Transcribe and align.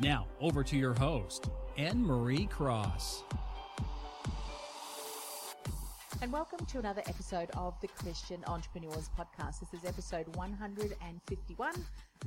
Now, 0.00 0.26
over 0.40 0.64
to 0.64 0.76
your 0.76 0.94
host, 0.94 1.50
Anne 1.76 2.02
Marie 2.04 2.46
Cross. 2.46 3.24
And 6.22 6.32
welcome 6.32 6.64
to 6.66 6.78
another 6.78 7.02
episode 7.06 7.50
of 7.56 7.74
the 7.80 7.88
Christian 7.88 8.44
Entrepreneurs 8.46 9.10
Podcast. 9.18 9.58
This 9.58 9.74
is 9.74 9.84
episode 9.84 10.28
151, 10.36 11.72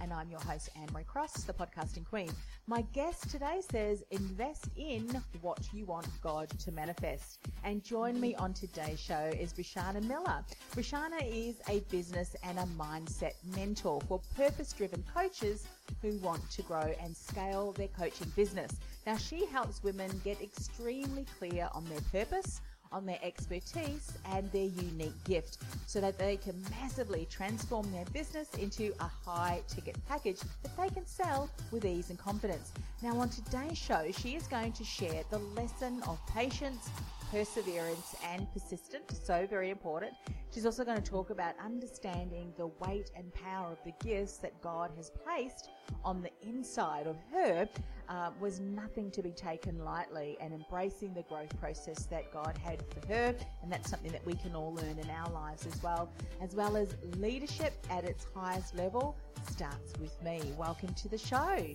and 0.02 0.12
I'm 0.12 0.30
your 0.30 0.42
host, 0.42 0.70
Anne 0.76 0.90
Marie 0.92 1.06
Cross, 1.06 1.46
the 1.46 1.54
podcasting 1.54 2.04
queen. 2.04 2.30
My 2.68 2.82
guest 2.92 3.30
today 3.32 3.62
says, 3.72 4.04
invest 4.12 4.68
in 4.76 5.24
what 5.40 5.70
you 5.72 5.86
want 5.86 6.10
God 6.22 6.50
to 6.60 6.74
manifest. 6.74 7.40
And 7.64 7.86
join 7.86 8.20
me 8.20 8.36
on 8.36 8.54
today's 8.54 9.00
show 9.00 9.32
is 9.40 9.54
Breshana 9.54 10.04
Miller. 10.04 10.44
Breshana 10.76 11.22
is 11.24 11.62
a 11.70 11.80
business 11.90 12.36
and 12.44 12.60
a 12.60 12.68
mindset 12.78 13.36
mentor 13.56 14.02
for 14.10 14.20
purpose 14.36 14.74
driven 14.74 15.06
coaches 15.16 15.68
who 16.02 16.18
want 16.18 16.42
to 16.52 16.64
grow 16.64 16.94
and 17.02 17.16
scale 17.16 17.72
their 17.72 17.88
coaching 17.88 18.30
business. 18.36 18.78
Now, 19.08 19.16
she 19.16 19.46
helps 19.46 19.84
women 19.84 20.10
get 20.26 20.42
extremely 20.42 21.26
clear 21.40 21.70
on 21.74 21.86
their 21.86 22.02
purpose 22.12 22.60
on 22.92 23.06
their 23.06 23.20
expertise 23.22 24.14
and 24.32 24.52
their 24.52 24.66
unique 24.66 25.24
gift 25.24 25.58
so 25.88 26.00
that 26.02 26.18
they 26.18 26.38
can 26.38 26.56
massively 26.82 27.28
transform 27.30 27.92
their 27.92 28.06
business 28.14 28.50
into 28.56 28.94
a 29.00 29.10
high 29.26 29.62
ticket 29.68 29.98
package 30.08 30.40
that 30.64 30.76
they 30.78 30.90
can 30.90 31.06
sell 31.06 31.50
with 31.72 31.86
ease 31.86 32.10
and 32.10 32.20
confidence. 32.20 32.72
Now, 33.02 33.18
on 33.18 33.30
today's 33.30 33.78
show, 33.78 34.10
she 34.12 34.36
is 34.36 34.48
going 34.48 34.74
to 34.74 34.84
share 34.84 35.24
the 35.30 35.40
lesson 35.40 36.02
of 36.08 36.20
patience, 36.28 36.90
perseverance, 37.32 38.16
and 38.24 38.52
persistence. 38.54 39.20
So, 39.24 39.46
very 39.50 39.70
important. 39.70 40.14
She's 40.54 40.66
also 40.66 40.84
going 40.86 41.02
to 41.02 41.10
talk 41.10 41.30
about 41.30 41.56
understanding 41.64 42.54
the 42.58 42.68
weight 42.68 43.12
and 43.16 43.34
power 43.34 43.72
of 43.72 43.78
the 43.84 43.94
gifts 44.06 44.38
that 44.38 44.62
God 44.62 44.92
has 44.96 45.10
placed 45.10 45.70
on 46.04 46.22
the 46.22 46.32
inside 46.48 47.08
of 47.08 47.18
her 47.32 47.68
uh, 48.08 48.30
was 48.40 48.60
nothing 48.60 49.12
to 49.12 49.22
be 49.22 49.32
taken 49.32 49.84
lightly 49.84 50.38
and 50.40 50.54
embracing 50.54 51.14
the 51.14 51.24
growth 51.24 51.60
process 51.60 52.06
that 52.06 52.32
God 52.32 52.58
had 52.58 52.84
for 52.88 53.06
her. 53.08 53.36
And 53.64 53.72
that's 53.72 53.90
something 53.90 54.12
that 54.12 54.26
we 54.26 54.36
can 54.36 54.56
all 54.56 54.74
learn 54.74 54.98
in 55.00 55.10
our 55.10 55.30
lives 55.32 55.66
as 55.66 55.82
well, 55.82 56.10
as 56.42 56.56
well 56.56 56.78
as 56.78 56.96
leadership 57.18 57.74
at 57.90 58.06
its 58.06 58.26
highest 58.34 58.76
level 58.76 59.18
starts 59.52 59.94
with 60.00 60.22
me. 60.24 60.42
Welcome 60.58 60.94
to 60.94 61.10
the 61.10 61.18
show. 61.18 61.66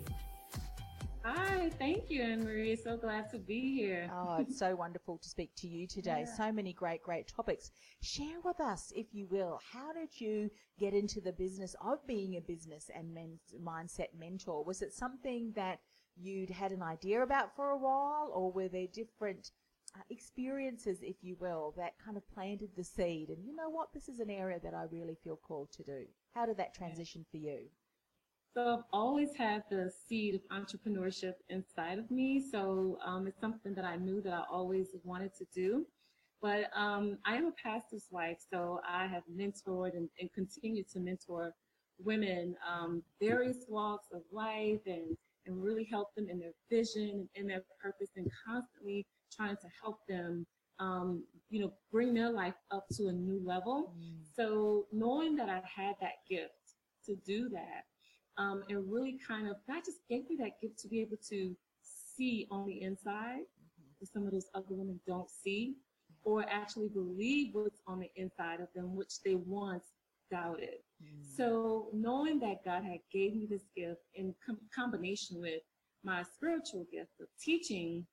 Hi, 1.23 1.71
thank 1.79 2.11
you, 2.11 2.23
Anne 2.23 2.45
Marie. 2.45 2.75
So 2.77 2.97
glad 2.97 3.31
to 3.31 3.39
be 3.39 3.75
here. 3.75 4.11
Oh, 4.13 4.39
it's 4.41 4.59
so 4.59 4.75
wonderful 4.75 5.19
to 5.19 5.29
speak 5.29 5.51
to 5.57 5.69
you 5.69 5.87
today. 5.87 6.25
Yeah. 6.27 6.35
So 6.37 6.51
many 6.51 6.73
great, 6.73 7.03
great 7.03 7.29
topics. 7.29 7.71
Share 8.03 8.41
with 8.43 8.59
us, 8.61 8.91
if 8.97 9.07
you 9.13 9.27
will, 9.31 9.61
how 9.73 9.93
did 9.93 10.19
you 10.19 10.51
get 10.79 10.95
into 10.95 11.21
the 11.21 11.33
business 11.33 11.77
of 11.85 11.99
being 12.07 12.37
a 12.37 12.41
business 12.41 12.91
and 12.95 13.13
men- 13.13 13.39
mindset 13.63 14.09
mentor? 14.19 14.65
Was 14.65 14.81
it 14.81 14.95
something 14.95 15.53
that 15.57 15.81
you'd 16.17 16.51
had 16.51 16.73
an 16.73 16.83
idea 16.83 17.23
about 17.23 17.55
for 17.55 17.71
a 17.71 17.79
while, 17.79 18.31
or 18.35 18.51
were 18.51 18.69
there 18.69 18.87
different 18.91 19.51
uh, 19.95 20.01
experiences, 20.09 21.01
if 21.03 21.17
you 21.23 21.37
will, 21.39 21.75
that 21.77 21.99
kind 22.03 22.17
of 22.17 22.29
planted 22.33 22.71
the 22.77 22.85
seed? 22.85 23.29
And 23.29 23.45
you 23.45 23.55
know 23.55 23.69
what? 23.69 23.93
This 23.93 24.09
is 24.09 24.21
an 24.21 24.31
area 24.31 24.59
that 24.63 24.73
I 24.73 24.85
really 24.91 25.19
feel 25.23 25.37
called 25.37 25.71
to 25.73 25.83
do. 25.83 26.07
How 26.35 26.47
did 26.47 26.57
that 26.57 26.75
transition 26.75 27.27
for 27.31 27.37
you? 27.37 27.69
So 28.55 28.79
I've 28.79 28.85
always 28.93 29.35
had 29.37 29.63
the 29.71 29.93
seed 30.09 30.35
of 30.35 30.41
entrepreneurship 30.51 31.35
inside 31.51 31.99
of 31.99 32.11
me. 32.11 32.41
So 32.51 32.99
um, 33.05 33.29
it's 33.29 33.41
something 33.41 33.75
that 33.75 33.85
I 33.85 33.97
knew 33.97 34.21
that 34.23 34.33
I 34.33 34.43
always 34.51 34.89
wanted 35.05 35.33
to 35.37 35.47
do. 35.55 35.87
But 36.43 36.71
um, 36.75 37.19
I 37.25 37.37
am 37.37 37.47
a 37.47 37.53
pastor's 37.53 38.07
wife, 38.11 38.39
so 38.51 38.81
I 38.89 39.07
have 39.07 39.23
mentored 39.31 39.95
and, 39.95 40.09
and 40.19 40.33
continue 40.33 40.83
to 40.93 40.99
mentor 40.99 41.53
women, 42.03 42.57
um, 42.67 43.03
various 43.21 43.67
walks 43.69 44.09
of 44.13 44.23
life, 44.33 44.81
and 44.87 45.17
and 45.47 45.63
really 45.63 45.85
help 45.85 46.15
them 46.15 46.29
in 46.29 46.39
their 46.39 46.53
vision 46.71 47.11
and 47.11 47.29
in 47.35 47.47
their 47.47 47.63
purpose, 47.83 48.09
and 48.17 48.31
constantly 48.47 49.07
trying 49.35 49.57
to 49.57 49.69
help 49.83 49.99
them, 50.09 50.47
um, 50.79 51.23
you 51.51 51.61
know, 51.61 51.73
bring 51.93 52.15
their 52.15 52.31
life 52.31 52.55
up 52.71 52.87
to 52.97 53.09
a 53.09 53.13
new 53.13 53.41
level. 53.45 53.93
Mm. 53.99 54.25
So 54.35 54.87
knowing 54.93 55.37
that 55.37 55.51
I 55.51 55.57
had 55.57 55.95
that 56.01 56.25
gift 56.29 56.55
to 57.05 57.17
do 57.17 57.51
that, 57.51 57.85
um, 58.41 58.65
and 58.71 58.91
really 58.91 59.19
kind 59.27 59.47
of 59.49 59.57
God 59.69 59.83
just 59.85 59.99
gave 60.09 60.29
me 60.29 60.37
that 60.41 60.61
gift 60.61 60.79
to 60.81 60.89
be 60.89 61.01
able 61.01 61.19
to 61.29 61.55
see 62.17 62.49
on 62.51 62.67
the 62.67 62.83
inside 62.83 63.43
mm-hmm. 63.43 63.91
that 64.01 64.13
some 64.13 64.27
of 64.27 64.33
those 64.33 64.49
other 64.55 64.67
women 64.71 64.99
don't 65.07 65.29
see, 65.29 65.75
or 66.25 66.45
actually 66.49 66.89
believe 66.89 67.51
what's 67.53 67.81
on 67.87 68.01
the 68.01 68.11
inside 68.17 68.61
of 68.61 68.69
them, 68.75 68.97
which 68.97 69.23
they 69.25 69.35
once 69.35 69.85
doubted. 70.31 70.79
Mm. 71.03 71.37
So 71.37 71.89
knowing 71.93 72.39
that 72.41 72.65
God 72.65 72.83
had 72.85 73.01
gave 73.13 73.35
me 73.35 73.47
this 73.49 73.65
gift 73.77 74.01
in 74.15 74.35
com- 74.47 74.59
combination 74.75 75.41
with 75.41 75.61
my 76.03 76.23
spiritual 76.23 76.87
gift 76.91 77.11
of 77.21 77.27
teaching, 77.43 78.07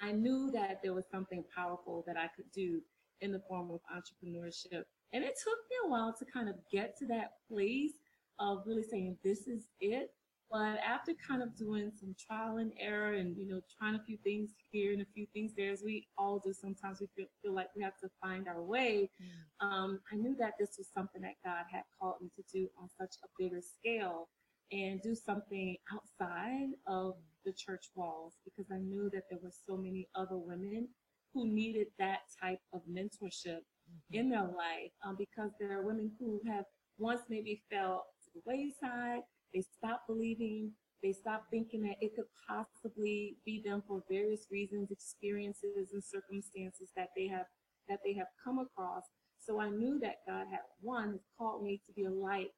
I 0.00 0.12
knew 0.12 0.50
that 0.52 0.80
there 0.82 0.94
was 0.94 1.04
something 1.10 1.44
powerful 1.54 2.04
that 2.06 2.16
I 2.16 2.28
could 2.34 2.50
do 2.52 2.80
in 3.20 3.32
the 3.32 3.42
form 3.48 3.70
of 3.70 3.80
entrepreneurship. 3.94 4.82
And 5.12 5.22
it 5.22 5.34
took 5.42 5.58
me 5.70 5.76
a 5.84 5.88
while 5.88 6.14
to 6.18 6.24
kind 6.24 6.48
of 6.48 6.56
get 6.72 6.96
to 6.98 7.06
that 7.06 7.32
place 7.48 7.92
of 8.38 8.62
really 8.66 8.82
saying, 8.82 9.16
this 9.24 9.46
is 9.46 9.64
it. 9.80 10.10
But 10.50 10.78
after 10.86 11.12
kind 11.14 11.42
of 11.42 11.56
doing 11.56 11.90
some 11.98 12.14
trial 12.24 12.58
and 12.58 12.72
error 12.78 13.14
and, 13.14 13.36
you 13.36 13.48
know, 13.48 13.60
trying 13.76 13.96
a 13.96 14.02
few 14.04 14.16
things 14.22 14.50
here 14.70 14.92
and 14.92 15.02
a 15.02 15.06
few 15.12 15.26
things 15.34 15.52
there, 15.56 15.72
as 15.72 15.82
we 15.84 16.06
all 16.16 16.38
do, 16.38 16.52
sometimes 16.52 17.00
we 17.00 17.08
feel, 17.16 17.26
feel 17.42 17.52
like 17.52 17.68
we 17.74 17.82
have 17.82 17.96
to 17.98 18.08
find 18.22 18.46
our 18.46 18.62
way. 18.62 19.10
Mm. 19.20 19.66
Um, 19.66 20.00
I 20.12 20.16
knew 20.16 20.36
that 20.38 20.52
this 20.58 20.76
was 20.78 20.88
something 20.94 21.20
that 21.22 21.34
God 21.44 21.64
had 21.68 21.82
called 22.00 22.16
me 22.20 22.30
to 22.36 22.44
do 22.52 22.68
on 22.80 22.88
such 22.96 23.16
a 23.24 23.28
bigger 23.42 23.60
scale 23.60 24.28
and 24.70 25.02
do 25.02 25.14
something 25.14 25.76
outside 25.92 26.68
of 26.86 27.14
the 27.44 27.52
church 27.52 27.86
walls 27.94 28.34
because 28.44 28.70
I 28.72 28.78
knew 28.78 29.10
that 29.14 29.24
there 29.30 29.38
were 29.42 29.52
so 29.66 29.76
many 29.76 30.08
other 30.14 30.36
women 30.36 30.88
who 31.32 31.46
needed 31.46 31.88
that 31.98 32.20
type 32.40 32.60
of 32.72 32.82
mentorship 32.90 33.62
mm-hmm. 33.62 34.14
in 34.14 34.30
their 34.30 34.42
life 34.42 34.92
um, 35.04 35.16
because 35.16 35.50
there 35.58 35.78
are 35.78 35.86
women 35.86 36.10
who 36.18 36.40
have 36.46 36.64
once 36.98 37.22
maybe 37.28 37.62
felt 37.70 38.04
the 38.36 38.42
wayside. 38.44 39.22
They 39.54 39.62
stop 39.62 40.02
believing. 40.06 40.72
They 41.02 41.12
stop 41.12 41.44
thinking 41.50 41.82
that 41.82 41.96
it 42.00 42.12
could 42.16 42.26
possibly 42.48 43.36
be 43.44 43.62
them 43.64 43.82
for 43.86 44.02
various 44.10 44.46
reasons, 44.50 44.90
experiences, 44.90 45.92
and 45.92 46.02
circumstances 46.02 46.90
that 46.96 47.08
they 47.16 47.28
have 47.28 47.46
that 47.88 48.00
they 48.04 48.14
have 48.14 48.26
come 48.42 48.58
across. 48.58 49.04
So 49.38 49.60
I 49.60 49.70
knew 49.70 50.00
that 50.00 50.26
God 50.26 50.46
had 50.50 50.60
one 50.80 51.20
called 51.38 51.62
me 51.62 51.80
to 51.86 51.92
be 51.92 52.04
a 52.04 52.10
light 52.10 52.50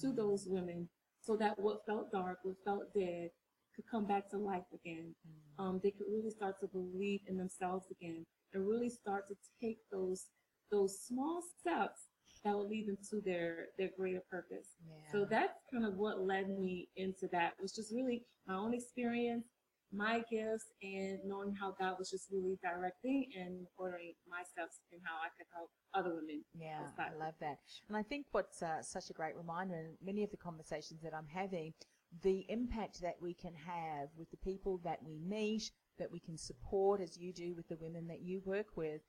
to 0.00 0.12
those 0.12 0.46
women, 0.48 0.88
so 1.20 1.36
that 1.36 1.58
what 1.58 1.84
felt 1.86 2.10
dark, 2.10 2.38
what 2.42 2.56
felt 2.64 2.94
dead, 2.94 3.28
could 3.76 3.84
come 3.90 4.06
back 4.06 4.30
to 4.30 4.38
life 4.38 4.64
again. 4.72 5.14
Mm. 5.58 5.64
Um, 5.64 5.80
they 5.82 5.90
could 5.90 6.06
really 6.10 6.30
start 6.30 6.60
to 6.60 6.68
believe 6.68 7.20
in 7.26 7.36
themselves 7.36 7.86
again, 7.90 8.24
and 8.54 8.66
really 8.66 8.88
start 8.88 9.28
to 9.28 9.34
take 9.60 9.78
those 9.90 10.26
those 10.70 11.00
small 11.00 11.42
steps 11.60 12.08
that 12.44 12.54
will 12.54 12.68
lead 12.68 12.88
them 12.88 12.98
to 13.10 13.20
their 13.20 13.66
their 13.78 13.90
greater 13.96 14.22
purpose. 14.30 14.68
Yeah. 14.86 15.12
So 15.12 15.24
that's 15.24 15.58
kind 15.72 15.84
of 15.84 15.94
what 15.94 16.20
led 16.20 16.48
me 16.48 16.88
into 16.96 17.28
that 17.32 17.54
was 17.60 17.72
just 17.72 17.92
really 17.92 18.24
my 18.46 18.54
own 18.54 18.74
experience, 18.74 19.44
my 19.92 20.22
gifts, 20.30 20.66
and 20.82 21.18
knowing 21.24 21.54
how 21.54 21.74
God 21.78 21.96
was 21.98 22.10
just 22.10 22.26
really 22.32 22.58
directing 22.62 23.26
and 23.38 23.66
ordering 23.78 24.14
my 24.28 24.42
steps 24.42 24.80
and 24.92 25.00
how 25.04 25.14
I 25.16 25.28
could 25.36 25.46
help 25.54 25.70
other 25.94 26.14
women. 26.14 26.42
Yeah, 26.58 26.80
I 26.98 27.14
love 27.18 27.34
that. 27.40 27.58
And 27.88 27.96
I 27.96 28.02
think 28.02 28.26
what's 28.32 28.62
uh, 28.62 28.82
such 28.82 29.10
a 29.10 29.12
great 29.12 29.36
reminder, 29.36 29.76
in 29.76 29.96
many 30.04 30.24
of 30.24 30.30
the 30.30 30.36
conversations 30.36 31.02
that 31.02 31.14
I'm 31.14 31.28
having 31.32 31.74
the 32.22 32.44
impact 32.48 33.00
that 33.00 33.16
we 33.20 33.34
can 33.34 33.54
have 33.54 34.08
with 34.16 34.30
the 34.30 34.36
people 34.38 34.80
that 34.84 35.02
we 35.02 35.18
meet, 35.18 35.70
that 35.98 36.10
we 36.10 36.20
can 36.20 36.36
support 36.36 37.00
as 37.00 37.16
you 37.16 37.32
do 37.32 37.54
with 37.54 37.68
the 37.68 37.76
women 37.76 38.06
that 38.08 38.20
you 38.20 38.42
work 38.44 38.76
with. 38.76 39.00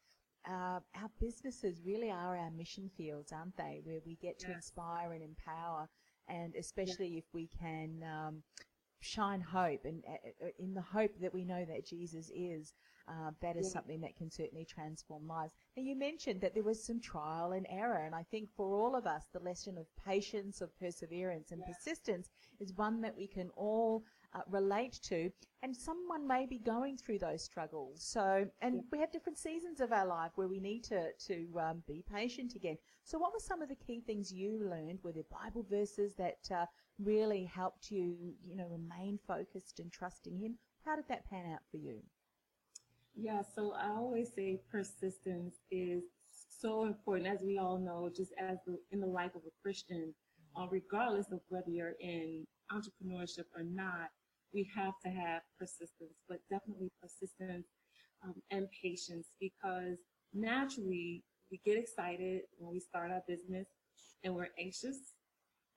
Uh, 0.47 0.79
our 1.01 1.09
businesses 1.19 1.81
really 1.85 2.11
are 2.11 2.37
our 2.37 2.51
mission 2.51 2.89
fields, 2.97 3.31
aren't 3.31 3.55
they? 3.57 3.81
Where 3.83 3.99
we 4.05 4.15
get 4.15 4.39
to 4.39 4.47
Yes. 4.47 4.55
inspire 4.57 5.13
and 5.13 5.23
empower, 5.23 5.89
and 6.27 6.53
especially 6.55 7.17
if 7.17 7.23
we 7.33 7.47
can 7.47 8.03
um, 8.03 8.43
shine 8.99 9.41
hope, 9.41 9.85
and 9.85 10.03
uh, 10.07 10.45
uh, 10.45 10.49
in 10.59 10.73
the 10.73 10.81
hope 10.81 11.11
that 11.21 11.33
we 11.33 11.45
know 11.45 11.65
that 11.65 11.85
Jesus 11.85 12.29
is, 12.35 12.73
uh, 13.07 13.31
that 13.41 13.55
is 13.55 13.67
Yeah. 13.67 13.71
something 13.71 14.01
that 14.01 14.15
can 14.17 14.29
certainly 14.29 14.65
transform 14.65 15.27
lives. 15.27 15.53
Now, 15.77 15.83
you 15.83 15.95
mentioned 15.95 16.41
that 16.41 16.53
there 16.53 16.63
was 16.63 16.83
some 16.85 16.99
trial 16.99 17.51
and 17.53 17.65
error, 17.69 18.03
and 18.05 18.15
I 18.15 18.23
think 18.23 18.49
for 18.55 18.75
all 18.75 18.95
of 18.95 19.05
us, 19.05 19.27
the 19.31 19.39
lesson 19.39 19.77
of 19.77 19.87
patience, 20.05 20.61
of 20.61 20.77
perseverance, 20.79 21.51
and 21.51 21.63
persistence 21.65 22.29
is 22.59 22.73
one 22.73 23.01
that 23.01 23.15
we 23.15 23.27
can 23.27 23.49
all 23.55 24.03
uh, 24.35 24.41
relate 24.49 24.99
to. 25.03 25.29
And 25.61 25.75
someone 25.75 26.27
may 26.27 26.45
be 26.45 26.59
going 26.59 26.97
through 26.97 27.19
those 27.19 27.43
struggles. 27.43 28.03
So, 28.03 28.45
and 28.61 28.83
we 28.91 28.99
have 28.99 29.11
different 29.11 29.37
seasons 29.37 29.79
of 29.79 29.91
our 29.91 30.05
life 30.05 30.31
where 30.35 30.47
we 30.47 30.59
need 30.59 30.83
to 30.85 31.11
to 31.27 31.47
um, 31.59 31.83
be 31.87 32.03
patient 32.11 32.55
again. 32.55 32.77
So, 33.05 33.17
what 33.17 33.31
were 33.31 33.39
some 33.39 33.61
of 33.61 33.69
the 33.69 33.75
key 33.75 34.01
things 34.01 34.31
you 34.31 34.59
learned? 34.69 34.99
Were 35.03 35.13
there 35.13 35.23
Bible 35.31 35.65
verses 35.69 36.15
that 36.15 36.39
uh, 36.53 36.65
really 36.99 37.45
helped 37.45 37.91
you, 37.91 38.15
you 38.45 38.55
know, 38.55 38.67
remain 38.67 39.19
focused 39.25 39.79
and 39.79 39.91
trusting 39.91 40.37
Him? 40.37 40.57
How 40.85 40.95
did 40.95 41.07
that 41.07 41.29
pan 41.29 41.45
out 41.53 41.61
for 41.71 41.77
you? 41.77 41.99
Yeah, 43.15 43.41
so 43.55 43.73
I 43.73 43.89
always 43.89 44.33
say 44.35 44.61
persistence 44.71 45.55
is 45.71 46.03
so 46.59 46.85
important, 46.85 47.27
as 47.27 47.41
we 47.43 47.57
all 47.57 47.77
know, 47.77 48.09
just 48.13 48.31
as 48.39 48.57
the, 48.65 48.79
in 48.91 48.99
the 48.99 49.07
life 49.07 49.35
of 49.35 49.41
a 49.45 49.61
Christian, 49.61 50.13
uh, 50.55 50.65
regardless 50.69 51.31
of 51.31 51.39
whether 51.49 51.69
you're 51.69 51.95
in 51.99 52.45
entrepreneurship 52.71 53.45
or 53.55 53.63
not, 53.63 54.09
we 54.53 54.69
have 54.75 54.93
to 55.03 55.09
have 55.09 55.41
persistence, 55.59 56.15
but 56.29 56.39
definitely 56.49 56.91
persistence 57.01 57.67
um, 58.23 58.35
and 58.51 58.67
patience 58.81 59.27
because 59.39 59.97
naturally 60.33 61.23
we 61.51 61.59
get 61.65 61.77
excited 61.77 62.41
when 62.57 62.71
we 62.71 62.79
start 62.79 63.11
our 63.11 63.21
business 63.27 63.67
and 64.23 64.33
we're 64.33 64.49
anxious 64.59 64.97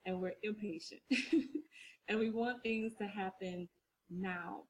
and 0.05 0.21
we're 0.21 0.35
impatient 0.43 1.01
and 2.09 2.19
we 2.19 2.31
want 2.31 2.63
things 2.63 2.93
to 2.99 3.07
happen 3.07 3.69
now. 4.11 4.63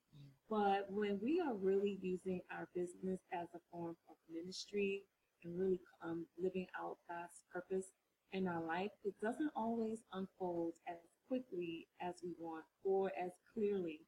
But 0.48 0.86
when 0.88 1.18
we 1.22 1.40
are 1.40 1.54
really 1.54 1.98
using 2.00 2.40
our 2.52 2.68
business 2.74 3.20
as 3.32 3.48
a 3.54 3.58
form 3.70 3.96
of 4.08 4.16
ministry 4.32 5.02
and 5.44 5.58
really 5.58 5.80
um, 6.04 6.26
living 6.38 6.66
out 6.80 6.98
God's 7.08 7.42
purpose 7.52 7.86
in 8.32 8.46
our 8.46 8.64
life, 8.64 8.90
it 9.04 9.14
doesn't 9.22 9.50
always 9.56 10.00
unfold 10.12 10.74
as 10.88 10.96
quickly 11.28 11.86
as 12.00 12.14
we 12.22 12.32
want 12.38 12.64
or 12.84 13.10
as 13.22 13.32
clearly 13.52 14.00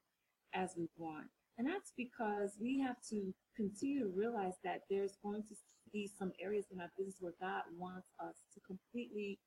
as 0.55 0.75
we 0.76 0.88
want. 0.97 1.26
And 1.59 1.67
that's 1.67 1.93
because 1.97 2.56
we 2.61 2.79
have 2.81 2.97
to 3.11 3.35
continue 3.56 4.05
to 4.05 4.12
realize 4.15 4.55
that 4.65 4.82
there's 4.88 5.19
going 5.23 5.43
to 5.43 5.55
be 5.93 6.09
some 6.19 6.32
areas 6.41 6.67
in 6.73 6.81
our 6.81 6.91
business 6.97 7.17
where 7.20 7.35
God 7.41 7.62
wants 7.76 8.09
us 8.20 8.37
to 8.55 8.61
completely 8.61 9.38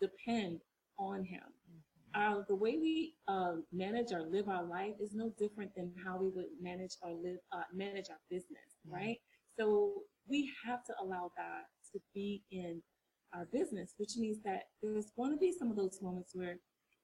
depend 0.00 0.60
on 0.98 1.24
Him. 1.24 1.42
Our, 2.14 2.44
the 2.48 2.54
way 2.54 2.78
we 2.80 3.14
uh, 3.26 3.56
manage 3.72 4.12
or 4.12 4.22
live 4.22 4.48
our 4.48 4.64
life 4.64 4.94
is 5.00 5.14
no 5.14 5.32
different 5.38 5.74
than 5.74 5.92
how 6.04 6.16
we 6.16 6.28
would 6.28 6.46
manage 6.60 6.92
or 7.02 7.12
live 7.12 7.38
uh, 7.52 7.64
manage 7.74 8.06
our 8.08 8.20
business, 8.30 8.78
right? 8.86 9.18
So 9.58 9.94
we 10.28 10.50
have 10.66 10.84
to 10.84 10.94
allow 11.02 11.32
God 11.36 11.64
to 11.92 12.00
be 12.14 12.44
in 12.50 12.80
our 13.34 13.46
business, 13.52 13.94
which 13.98 14.12
means 14.16 14.38
that 14.44 14.64
there's 14.82 15.10
going 15.16 15.32
to 15.32 15.36
be 15.36 15.52
some 15.52 15.70
of 15.70 15.76
those 15.76 15.98
moments 16.00 16.30
where 16.34 16.56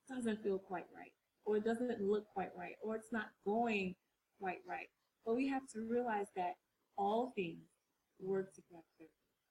doesn't 0.08 0.42
feel 0.42 0.58
quite 0.58 0.86
right, 0.94 1.12
or 1.44 1.56
it 1.56 1.64
doesn't 1.64 2.00
look 2.00 2.24
quite 2.32 2.50
right, 2.56 2.74
or 2.82 2.96
it's 2.96 3.12
not 3.12 3.26
going 3.44 3.94
quite 4.40 4.60
right. 4.68 4.88
But 5.24 5.36
we 5.36 5.48
have 5.48 5.66
to 5.74 5.80
realize 5.88 6.28
that 6.36 6.54
all 6.96 7.32
things 7.34 7.64
work 8.20 8.54
together 8.54 9.10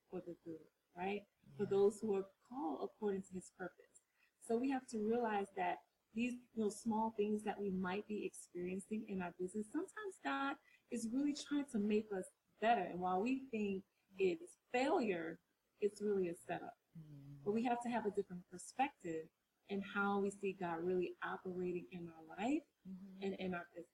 for 0.09 0.21
the 0.25 0.35
good, 0.45 0.65
right? 0.97 1.21
For 1.57 1.65
mm-hmm. 1.65 1.73
those 1.73 1.99
who 2.01 2.15
are 2.15 2.25
called 2.49 2.79
according 2.83 3.23
to 3.23 3.33
His 3.33 3.51
purpose. 3.57 4.03
So 4.41 4.57
we 4.57 4.69
have 4.69 4.85
to 4.87 4.99
realize 4.99 5.47
that 5.57 5.77
these 6.15 6.33
you 6.53 6.63
know, 6.63 6.69
small 6.69 7.13
things 7.17 7.43
that 7.43 7.59
we 7.59 7.71
might 7.71 8.07
be 8.07 8.25
experiencing 8.25 9.05
in 9.07 9.21
our 9.21 9.33
business, 9.39 9.67
sometimes 9.71 10.19
God 10.23 10.55
is 10.91 11.07
really 11.11 11.33
trying 11.33 11.65
to 11.71 11.79
make 11.79 12.07
us 12.15 12.25
better. 12.61 12.81
And 12.81 12.99
while 12.99 13.21
we 13.21 13.43
think 13.51 13.83
it's 14.19 14.57
failure, 14.71 15.39
it's 15.81 16.01
really 16.01 16.29
a 16.29 16.35
setup. 16.47 16.75
Mm-hmm. 16.97 17.41
But 17.45 17.53
we 17.53 17.63
have 17.63 17.81
to 17.81 17.89
have 17.89 18.05
a 18.05 18.11
different 18.11 18.43
perspective 18.51 19.25
in 19.69 19.81
how 19.81 20.19
we 20.19 20.29
see 20.29 20.55
God 20.59 20.77
really 20.81 21.13
operating 21.23 21.85
in 21.91 22.07
our 22.07 22.37
life 22.37 22.61
mm-hmm. 22.87 23.25
and 23.25 23.35
in 23.39 23.53
our 23.53 23.67
business. 23.73 23.87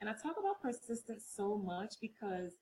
And 0.00 0.08
I 0.08 0.14
talk 0.14 0.36
about 0.38 0.60
persistence 0.60 1.24
so 1.34 1.56
much 1.56 1.94
because 2.00 2.52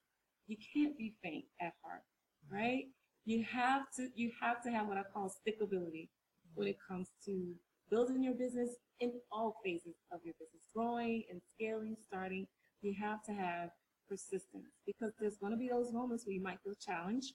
you 0.47 0.57
can't 0.75 0.97
be 0.99 1.15
faint 1.23 1.45
at 1.61 1.73
heart, 1.83 2.03
mm-hmm. 2.47 2.57
right? 2.57 2.85
You 3.25 3.45
have 3.45 3.83
to 3.97 4.09
you 4.15 4.31
have 4.41 4.63
to 4.63 4.71
have 4.71 4.89
what 4.89 4.99
I 4.99 5.03
call 5.03 5.31
stickability 5.31 6.09
when 6.55 6.67
it 6.67 6.77
comes 6.89 7.09
to 7.27 7.55
building 7.91 8.23
your 8.23 8.35
business 8.35 8.71
in 9.01 9.13
all 9.31 9.57
phases 9.65 9.97
of 10.13 10.21
your 10.25 10.35
business, 10.39 10.65
growing 10.75 11.25
and 11.31 11.41
scaling, 11.55 11.97
starting. 12.07 12.47
You 12.83 12.95
have 13.01 13.23
to 13.25 13.33
have 13.33 13.71
persistence 14.09 14.73
because 14.87 15.13
there's 15.19 15.39
going 15.39 15.53
to 15.53 15.59
be 15.59 15.69
those 15.69 15.93
moments 15.93 16.27
where 16.27 16.35
you 16.35 16.43
might 16.43 16.59
feel 16.65 16.75
challenged. 16.75 17.35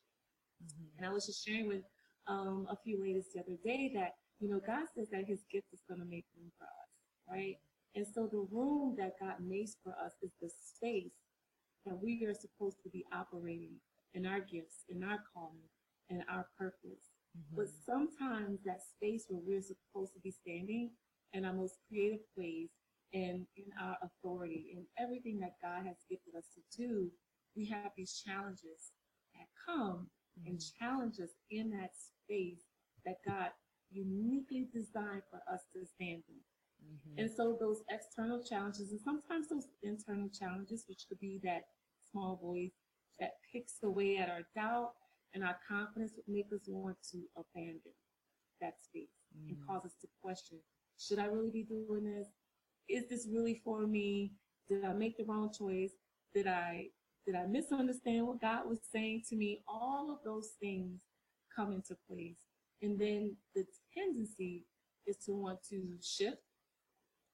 Mm-hmm. 0.63 0.98
And 0.98 1.07
I 1.07 1.13
was 1.13 1.25
just 1.25 1.46
sharing 1.46 1.68
with 1.68 1.84
um, 2.28 2.68
a 2.69 2.75
few 2.84 3.02
ladies 3.02 3.28
the 3.34 3.42
other 3.42 3.57
day 3.63 3.92
that, 3.96 4.12
you 4.40 4.50
know, 4.50 4.60
God 4.66 4.86
says 4.96 5.10
that 5.12 5.26
his 5.26 5.44
gift 5.52 5.68
is 5.74 5.84
going 5.88 6.00
to 6.00 6.06
make 6.06 6.26
room 6.38 6.52
for 6.58 6.66
us, 6.66 6.92
right? 7.30 7.58
And 7.96 8.06
so 8.06 8.28
the 8.28 8.46
room 8.52 8.96
that 8.98 9.20
God 9.20 9.36
makes 9.40 9.78
for 9.84 9.92
us 9.92 10.14
is 10.22 10.32
the 10.42 10.50
space 10.50 11.16
that 11.86 11.98
we 12.02 12.26
are 12.26 12.34
supposed 12.34 12.78
to 12.84 12.90
be 12.90 13.06
operating 13.14 13.76
in 14.14 14.26
our 14.26 14.40
gifts, 14.40 14.84
in 14.90 15.04
our 15.04 15.20
calling, 15.34 15.70
and 16.10 16.24
our 16.30 16.48
purpose. 16.58 17.14
Mm-hmm. 17.38 17.56
But 17.56 17.68
sometimes 17.86 18.60
that 18.66 18.82
space 18.82 19.26
where 19.30 19.42
we're 19.46 19.62
supposed 19.62 20.14
to 20.14 20.20
be 20.20 20.32
standing 20.32 20.92
in 21.34 21.46
our 21.46 21.54
most 21.54 21.78
creative 21.88 22.26
ways 22.36 22.70
and 23.14 23.46
in 23.56 23.66
our 23.81 23.98
authority 24.04 24.76
in 24.76 24.86
everything 25.02 25.40
that 25.40 25.56
God 25.62 25.86
has 25.86 25.96
gifted 26.10 26.36
us 26.36 26.46
to 26.56 26.78
do, 26.78 27.10
we 27.56 27.66
have 27.68 27.92
these 27.96 28.22
challenges 28.26 28.92
that 29.34 29.48
come 29.66 30.08
and 30.46 30.58
mm-hmm. 30.58 30.86
challenge 30.86 31.20
us 31.20 31.31
in 31.50 31.70
that 31.72 31.92
space 31.96 32.66
that 33.06 33.18
God 33.26 33.52
uniquely 33.92 34.68
designed 34.74 35.24
for 35.30 35.42
us 35.52 35.62
to 35.74 35.86
stand 35.86 36.24
in. 36.28 36.42
Mm-hmm. 36.84 37.20
And 37.20 37.32
so 37.36 37.58
those 37.60 37.82
external 37.90 38.44
challenges 38.44 38.92
and 38.92 39.00
sometimes 39.02 39.50
those 39.50 39.68
internal 39.84 40.30
challenges, 40.30 40.86
which 40.88 41.06
could 41.10 41.20
be 41.20 41.40
that 41.44 41.64
small 42.12 42.40
voice 42.42 42.74
that 43.19 43.31
picks 43.52 43.76
away 43.83 44.18
at 44.18 44.30
our 44.30 44.42
doubt 44.56 44.92
and 45.33 45.44
our 45.44 45.57
confidence 45.68 46.14
would 46.16 46.33
make 46.33 46.48
us 46.54 46.68
want 46.68 46.98
to 47.12 47.19
abandon 47.38 47.94
that 48.62 48.76
space 48.81 49.09
and 49.48 49.57
mm-hmm. 49.57 49.71
cause 49.71 49.86
us 49.86 49.95
to 50.02 50.07
question, 50.21 50.59
should 51.00 51.19
I 51.19 51.26
really 51.26 51.52
be 51.52 51.64
doing 51.64 52.04
this? 52.04 52.28
Is 52.88 53.09
this 53.09 53.28
really 53.31 53.62
for 53.64 53.86
me? 53.88 54.33
Did 54.68 54.86
I 54.86 54.94
make 54.94 55.18
the 55.18 55.26
wrong 55.26 55.52
choice? 55.57 55.92
Did 56.33 56.48
I 56.48 56.88
did 57.26 57.36
I 57.36 57.48
misunderstand 57.48 58.28
what 58.28 58.40
God 58.40 58.69
was 58.69 58.80
saying 58.92 59.24
to 59.30 59.36
me? 59.36 59.64
All 59.68 60.12
of 60.12 60.19
those 60.24 60.52
things 60.59 61.00
come 61.56 61.71
into 61.71 61.98
place. 62.07 62.38
And 62.83 63.00
then 63.00 63.36
the 63.56 63.66
tendency 63.95 64.66
is 65.07 65.18
to 65.25 65.33
want 65.33 65.59
to 65.69 65.97
shift 66.02 66.42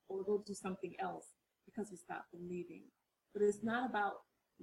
or 0.09 0.23
go 0.23 0.43
do 0.45 0.53
something 0.53 0.93
else 0.99 1.27
because 1.65 1.89
we 1.91 1.97
stop 1.97 2.25
believing. 2.33 2.83
But 3.33 3.43
it's 3.43 3.63
not 3.63 3.89
about 3.89 4.13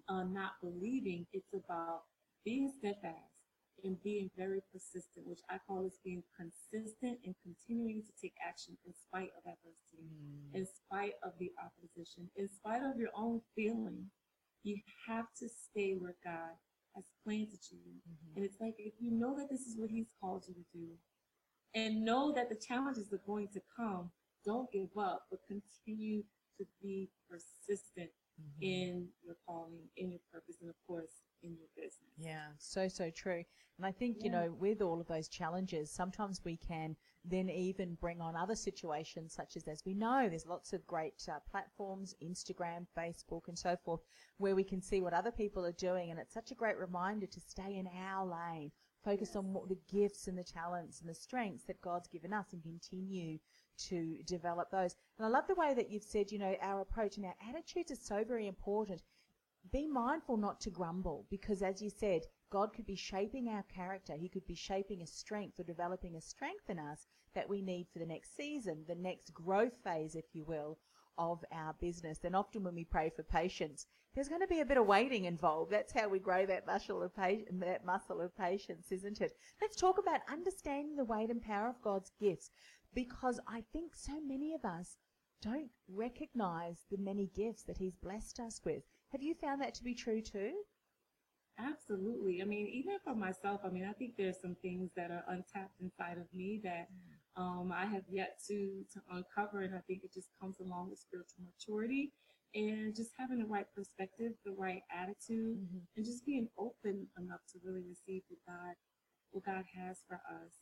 uh, 0.09 0.25
not 0.25 0.53
believing, 0.63 1.27
it's 1.33 1.53
about 1.55 2.03
being 2.45 2.71
steadfast 2.79 3.39
and 3.85 4.03
being 4.03 4.31
very 4.37 4.61
persistent, 4.73 5.27
which 5.27 5.41
I 5.49 5.59
call 5.67 5.87
as 5.87 5.99
being 6.05 6.23
consistent 6.37 7.19
and 7.25 7.35
continuing 7.43 8.03
to 8.03 8.13
take 8.21 8.35
action 8.47 8.77
in 8.87 8.93
spite 8.93 9.31
of 9.39 9.47
adversity, 9.47 10.11
in 10.53 10.67
spite 10.67 11.15
of 11.23 11.33
the 11.39 11.53
opposition, 11.63 12.29
in 12.37 12.49
spite 12.49 12.83
of 12.83 12.99
your 12.99 13.11
own 13.17 13.41
feeling. 13.55 14.11
You 14.65 14.77
have 15.07 15.27
to 15.39 15.49
stay 15.49 15.95
where 15.99 16.17
God 16.25 16.59
has 16.95 17.05
planted 17.25 17.61
you. 17.71 17.79
And 18.35 18.45
it's 18.45 18.61
like 18.61 18.75
if 18.79 18.95
you 19.01 19.13
know 19.13 19.37
that 19.39 19.49
this 19.49 19.63
is 19.63 19.77
what 19.79 19.91
He's 19.91 20.13
called 20.21 20.45
you 20.49 20.55
to 20.55 20.65
do, 20.75 20.89
and 21.75 22.05
know 22.05 22.33
that 22.33 22.49
the 22.49 22.57
challenges 22.57 23.13
are 23.13 23.21
going 23.27 23.49
to 23.53 23.61
come, 23.77 24.11
don't 24.45 24.71
give 24.73 24.89
up, 24.99 25.23
but 25.31 25.41
continue 25.47 26.23
to 26.59 26.65
be 26.83 27.09
persistent 27.31 28.11
in 28.61 29.09
your 29.25 29.35
calling, 29.47 29.83
in 29.97 30.11
your 30.11 30.21
purpose, 30.33 30.57
and 30.61 30.71
of 30.71 30.77
course, 30.87 31.23
in 31.43 31.51
your 31.51 31.69
business. 31.77 32.11
Yeah, 32.17 32.47
so, 32.59 32.89
so 32.89 33.11
true. 33.11 33.45
And 33.79 33.87
I 33.87 33.93
think, 33.93 34.19
you 34.23 34.31
know, 34.31 34.55
with 34.59 34.81
all 34.83 35.01
of 35.01 35.07
those 35.07 35.29
challenges, 35.29 35.91
sometimes 35.91 36.41
we 36.45 36.57
can 36.57 36.97
then 37.25 37.49
even 37.49 37.97
bring 38.01 38.21
on 38.21 38.35
other 38.35 38.57
situations, 38.57 39.33
such 39.33 39.57
as, 39.57 39.69
as 39.69 39.85
we 39.85 39.95
know, 39.95 40.29
there's 40.29 40.47
lots 40.47 40.73
of 40.73 40.85
great 40.87 41.15
uh, 41.29 41.39
platforms, 41.51 42.15
Instagram, 42.23 42.87
Facebook, 42.97 43.47
and 43.47 43.59
so 43.59 43.77
forth, 43.85 44.01
where 44.39 44.57
we 44.57 44.65
can 44.65 44.83
see 44.83 45.01
what 45.01 45.13
other 45.13 45.31
people 45.31 45.65
are 45.65 45.73
doing. 45.73 46.11
And 46.11 46.19
it's 46.19 46.35
such 46.35 46.51
a 46.51 46.57
great 46.57 46.77
reminder 46.77 47.27
to 47.27 47.41
stay 47.41 47.77
in 47.77 47.89
our 48.03 48.27
lane, 48.27 48.73
focus 49.05 49.37
on 49.37 49.53
what 49.53 49.69
the 49.69 49.79
gifts 49.91 50.29
and 50.29 50.37
the 50.37 50.45
talents 50.45 51.01
and 51.01 51.09
the 51.09 51.15
strengths 51.15 51.65
that 51.65 51.81
God's 51.81 52.09
given 52.09 52.33
us, 52.33 52.53
and 52.53 52.63
continue 52.63 53.39
to 53.89 54.19
develop 54.27 54.71
those. 54.71 54.97
And 55.19 55.27
I 55.27 55.31
love 55.31 55.47
the 55.47 55.55
way 55.55 55.75
that 55.75 55.91
you've 55.91 56.03
said, 56.03 56.33
you 56.33 56.39
know, 56.39 56.57
our 56.61 56.81
approach 56.81 57.17
and 57.17 57.27
our 57.27 57.37
attitudes 57.49 57.93
are 57.93 57.97
so 57.97 58.25
very 58.25 58.47
important. 58.47 59.03
Be 59.73 59.87
mindful 59.87 60.37
not 60.37 60.61
to 60.63 60.71
grumble 60.71 61.27
because, 61.31 61.63
as 61.63 61.83
you 61.83 61.91
said, 61.91 62.23
God 62.51 62.73
could 62.73 62.87
be 62.87 62.97
shaping 62.97 63.49
our 63.49 63.65
character. 63.65 64.15
He 64.15 64.29
could 64.29 64.47
be 64.47 64.55
shaping 64.55 65.03
a 65.03 65.07
strength 65.07 65.61
or 65.61 65.65
developing 65.65 66.17
a 66.17 66.21
strength 66.21 66.71
in 66.71 66.79
us 66.79 67.07
that 67.35 67.49
we 67.49 67.61
need 67.61 67.87
for 67.93 67.99
the 67.99 68.07
next 68.07 68.35
season, 68.37 68.85
the 68.89 68.95
next 68.95 69.35
growth 69.35 69.77
phase, 69.85 70.15
if 70.15 70.25
you 70.33 70.45
will, 70.45 70.79
of 71.19 71.45
our 71.53 71.75
business. 71.81 72.21
And 72.25 72.35
often 72.35 72.63
when 72.63 72.75
we 72.75 72.85
pray 72.85 73.11
for 73.15 73.23
patience, 73.23 73.87
there's 74.15 74.29
going 74.29 74.41
to 74.41 74.47
be 74.47 74.61
a 74.61 74.65
bit 74.65 74.79
of 74.79 74.87
waiting 74.87 75.27
involved. 75.27 75.71
That's 75.71 75.93
how 75.93 76.09
we 76.09 76.19
grow 76.19 76.47
that 76.47 76.67
muscle 76.67 77.03
of 77.03 77.15
patience, 77.15 77.49
that 77.61 77.85
muscle 77.85 78.21
of 78.21 78.37
patience, 78.37 78.91
isn't 78.91 79.21
it? 79.21 79.33
Let's 79.61 79.77
talk 79.77 79.99
about 79.99 80.21
understanding 80.31 80.97
the 80.97 81.05
weight 81.05 81.31
and 81.31 81.43
power 81.43 81.69
of 81.69 81.83
God's 81.83 82.13
gifts 82.21 82.51
because 82.95 83.39
I 83.47 83.65
think 83.73 83.95
so 83.95 84.21
many 84.27 84.55
of 84.55 84.65
us 84.65 84.97
don't 85.43 85.71
recognize 85.89 86.85
the 86.91 86.97
many 86.97 87.31
gifts 87.35 87.63
that 87.65 87.79
he's 87.79 87.97
blessed 87.97 88.41
us 88.41 88.61
with. 88.65 88.83
Have 89.13 89.23
you 89.23 89.35
found 89.35 89.61
that 89.61 89.75
to 89.75 89.85
be 89.85 89.95
true 89.95 90.21
too? 90.21 90.53
Absolutely. 91.59 92.41
I 92.41 92.45
mean, 92.45 92.69
even 92.69 92.99
for 93.05 93.15
myself, 93.15 93.61
I 93.65 93.69
mean, 93.69 93.85
I 93.85 93.93
think 93.93 94.15
there's 94.17 94.41
some 94.41 94.57
things 94.63 94.91
that 94.97 95.11
are 95.11 95.25
untapped 95.29 95.81
inside 95.81 96.19
of 96.19 96.27
me 96.33 96.61
that 96.63 96.89
um, 97.39 97.73
I 97.75 97.87
have 97.87 98.03
yet 98.11 98.41
to 98.49 98.85
to 98.93 99.01
uncover, 99.13 99.63
and 99.63 99.75
I 99.75 99.81
think 99.87 100.03
it 100.03 100.13
just 100.13 100.29
comes 100.41 100.59
along 100.61 100.91
with 100.91 100.99
spiritual 100.99 101.45
maturity 101.47 102.13
and 102.55 102.97
just 102.97 103.11
having 103.19 103.39
the 103.39 103.47
right 103.47 103.67
perspective, 103.75 104.33
the 104.45 104.53
right 104.53 104.83
attitude, 104.93 105.59
mm-hmm. 105.59 105.79
and 105.97 106.05
just 106.05 106.27
being 106.27 106.49
open 106.59 107.07
enough 107.19 107.41
to 107.53 107.59
really 107.65 107.83
receive 107.89 108.23
what 108.29 108.41
God 108.47 108.75
what 109.31 109.45
God 109.45 109.65
has 109.77 109.99
for 110.09 110.15
us. 110.15 110.53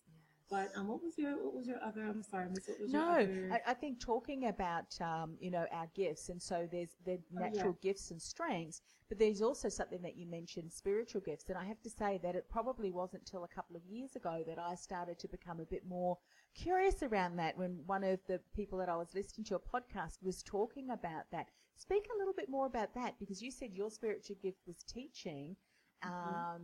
But 0.49 0.71
um, 0.76 0.87
what 0.88 1.02
was 1.02 1.18
your 1.18 1.33
what 1.42 1.54
was 1.54 1.66
your 1.66 1.83
other? 1.83 2.04
I'm 2.04 2.23
sorry, 2.23 2.49
Miss. 2.50 2.68
What 2.68 2.80
was 2.80 2.92
no, 2.92 3.18
your 3.18 3.21
other? 3.21 3.61
I, 3.66 3.71
I 3.71 3.75
think 3.75 3.99
talking 3.99 4.47
about 4.47 5.00
um, 5.00 5.37
you 5.40 5.50
know 5.50 5.66
our 5.73 5.88
gifts, 5.95 6.28
and 6.28 6.40
so 6.40 6.68
there's 6.71 6.95
the 7.04 7.18
natural 7.33 7.71
oh, 7.71 7.78
yeah. 7.83 7.90
gifts 7.90 8.11
and 8.11 8.23
strengths, 8.23 8.83
but 9.09 9.18
there's 9.18 9.42
also 9.42 9.68
something 9.68 10.02
that 10.02 10.16
you 10.16 10.26
mentioned, 10.26 10.73
spiritual 10.73 11.21
gifts, 11.23 11.47
and 11.49 11.59
I 11.59 11.64
have 11.64 11.83
to 11.83 11.90
say 11.90 12.21
that 12.23 12.37
it 12.37 12.49
probably 12.49 12.90
wasn't 12.90 13.26
till 13.26 13.45
a 13.45 13.49
couple 13.49 13.76
of 13.76 13.83
years 13.87 14.14
ago 14.14 14.45
that 14.47 14.59
I 14.59 14.76
started 14.76 15.18
to 15.21 15.28
become 15.28 15.59
a 15.59 15.64
bit 15.64 15.85
more 15.85 16.16
curious 16.57 17.03
around 17.03 17.37
that. 17.37 17.57
When 17.57 17.81
one 17.87 18.05
of 18.05 18.21
the 18.27 18.41
people 18.55 18.79
that 18.79 18.89
I 18.89 18.97
was 18.97 19.15
listening 19.15 19.45
to 19.47 19.57
a 19.57 19.61
podcast 19.61 20.23
was 20.23 20.43
talking 20.43 20.91
about 20.91 21.31
that, 21.33 21.49
speak 21.77 22.07
a 22.15 22.19
little 22.19 22.33
bit 22.33 22.49
more 22.49 22.67
about 22.67 22.95
that 22.95 23.19
because 23.19 23.43
you 23.43 23.51
said 23.51 23.71
your 23.75 23.91
spiritual 23.91 24.37
gift 24.43 24.59
was 24.67 24.83
teaching. 24.83 25.57
Mm-hmm. 26.05 26.35
Um, 26.35 26.63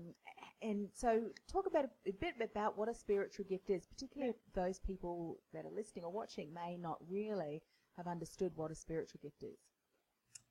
and 0.61 0.89
so, 0.95 1.23
talk 1.51 1.67
about 1.67 1.85
a, 1.85 2.11
a, 2.11 2.13
bit 2.13 2.35
about 2.43 2.77
what 2.77 2.89
a 2.89 2.95
spiritual 2.95 3.47
gift 3.47 3.71
is, 3.71 3.87
particularly 3.87 4.31
if 4.31 4.37
those 4.55 4.79
people 4.79 5.39
that 5.53 5.65
are 5.65 5.75
listening 5.75 6.05
or 6.05 6.13
watching 6.13 6.53
may 6.53 6.77
not 6.77 6.99
really 7.09 7.63
have 7.97 8.07
understood 8.07 8.53
what 8.57 8.71
a 8.71 8.75
spiritual 8.75 9.21
gift 9.23 9.43
is. 9.43 9.59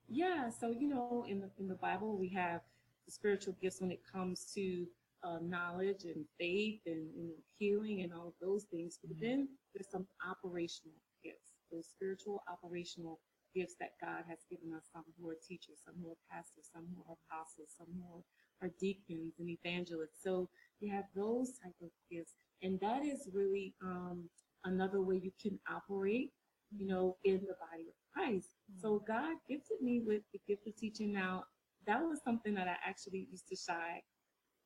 Yeah, 0.08 0.50
so 0.50 0.72
you 0.72 0.88
know, 0.88 1.26
in 1.30 1.40
the 1.40 1.50
in 1.60 1.68
the 1.68 1.76
Bible, 1.76 2.18
we 2.18 2.30
have 2.30 2.62
spiritual 3.08 3.56
gifts 3.62 3.82
when 3.82 3.92
it 3.92 4.02
comes 4.12 4.52
to 4.56 4.88
uh, 5.24 5.40
knowledge 5.42 6.04
and 6.06 6.26
faith 6.40 6.82
and, 6.86 7.14
and, 7.16 7.32
healing 7.58 8.02
and 8.02 8.12
all 8.12 8.28
of 8.28 8.34
those 8.42 8.66
things. 8.74 8.98
But 9.02 9.14
mm-hmm. 9.14 9.26
then 9.26 9.48
there's 9.74 9.92
some 9.92 10.08
operational 10.26 10.98
gifts, 11.24 11.54
those 11.72 11.86
spiritual 11.94 12.42
operational 12.50 13.20
gifts 13.54 13.76
that 13.80 13.94
God 14.02 14.26
has 14.28 14.40
given 14.50 14.74
us. 14.74 14.90
Some 14.92 15.06
who 15.20 15.30
are 15.30 15.38
teachers, 15.48 15.78
some 15.86 15.94
who 16.02 16.10
are 16.10 16.22
pastors, 16.26 16.74
some 16.74 16.90
who 16.90 17.06
are 17.06 17.18
apostles, 17.30 17.78
some 17.78 17.88
who 17.94 18.18
are 18.18 18.26
are 18.62 18.72
deacons 18.80 19.34
and 19.40 19.50
evangelists. 19.50 20.22
So 20.24 20.50
you 20.80 20.92
have 20.94 21.06
those 21.16 21.54
type 21.64 21.74
of 21.82 21.90
gifts, 22.12 22.34
and 22.62 22.80
that 22.80 23.04
is 23.04 23.28
really 23.34 23.74
um, 23.82 24.30
another 24.66 25.02
way 25.02 25.20
you 25.22 25.32
can 25.42 25.60
operate, 25.70 26.32
you 26.76 26.88
know, 26.88 27.18
in 27.26 27.42
the 27.42 27.56
body 27.60 27.90
of 27.90 27.96
Christ. 28.14 28.50
Mm-hmm. 28.72 28.82
So 28.82 29.04
God 29.08 29.36
gifted 29.50 29.82
me 29.82 30.02
with 30.06 30.22
the 30.34 30.40
gift 30.48 30.68
of 30.68 30.76
teaching. 30.76 31.12
Now 31.12 31.46
that 31.88 32.02
was 32.02 32.20
something 32.24 32.54
that 32.56 32.68
I 32.68 32.76
actually 32.88 33.28
used 33.32 33.48
to 33.50 33.56
shy 33.56 34.02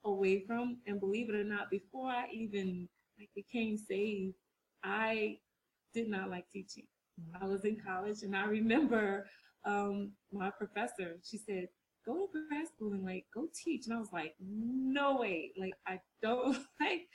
away 0.05 0.45
from, 0.45 0.77
and 0.87 0.99
believe 0.99 1.29
it 1.29 1.35
or 1.35 1.43
not, 1.43 1.69
before 1.69 2.09
I 2.09 2.27
even 2.31 2.87
like 3.19 3.29
became 3.35 3.77
saved, 3.77 4.35
I 4.83 5.39
did 5.93 6.09
not 6.09 6.29
like 6.29 6.49
teaching. 6.51 6.85
I 7.41 7.45
was 7.45 7.65
in 7.65 7.77
college, 7.85 8.23
and 8.23 8.35
I 8.35 8.45
remember 8.45 9.27
um, 9.65 10.11
my 10.31 10.49
professor. 10.51 11.17
She 11.23 11.37
said, 11.37 11.67
go 12.05 12.27
to 12.27 12.47
grad 12.49 12.67
school 12.67 12.93
and 12.93 13.03
like 13.03 13.25
go 13.33 13.47
teach. 13.53 13.85
And 13.85 13.95
I 13.95 13.99
was 13.99 14.11
like, 14.13 14.35
no 14.39 15.17
way. 15.17 15.51
Like 15.57 15.73
I 15.87 15.99
don't 16.21 16.55
like 16.79 17.07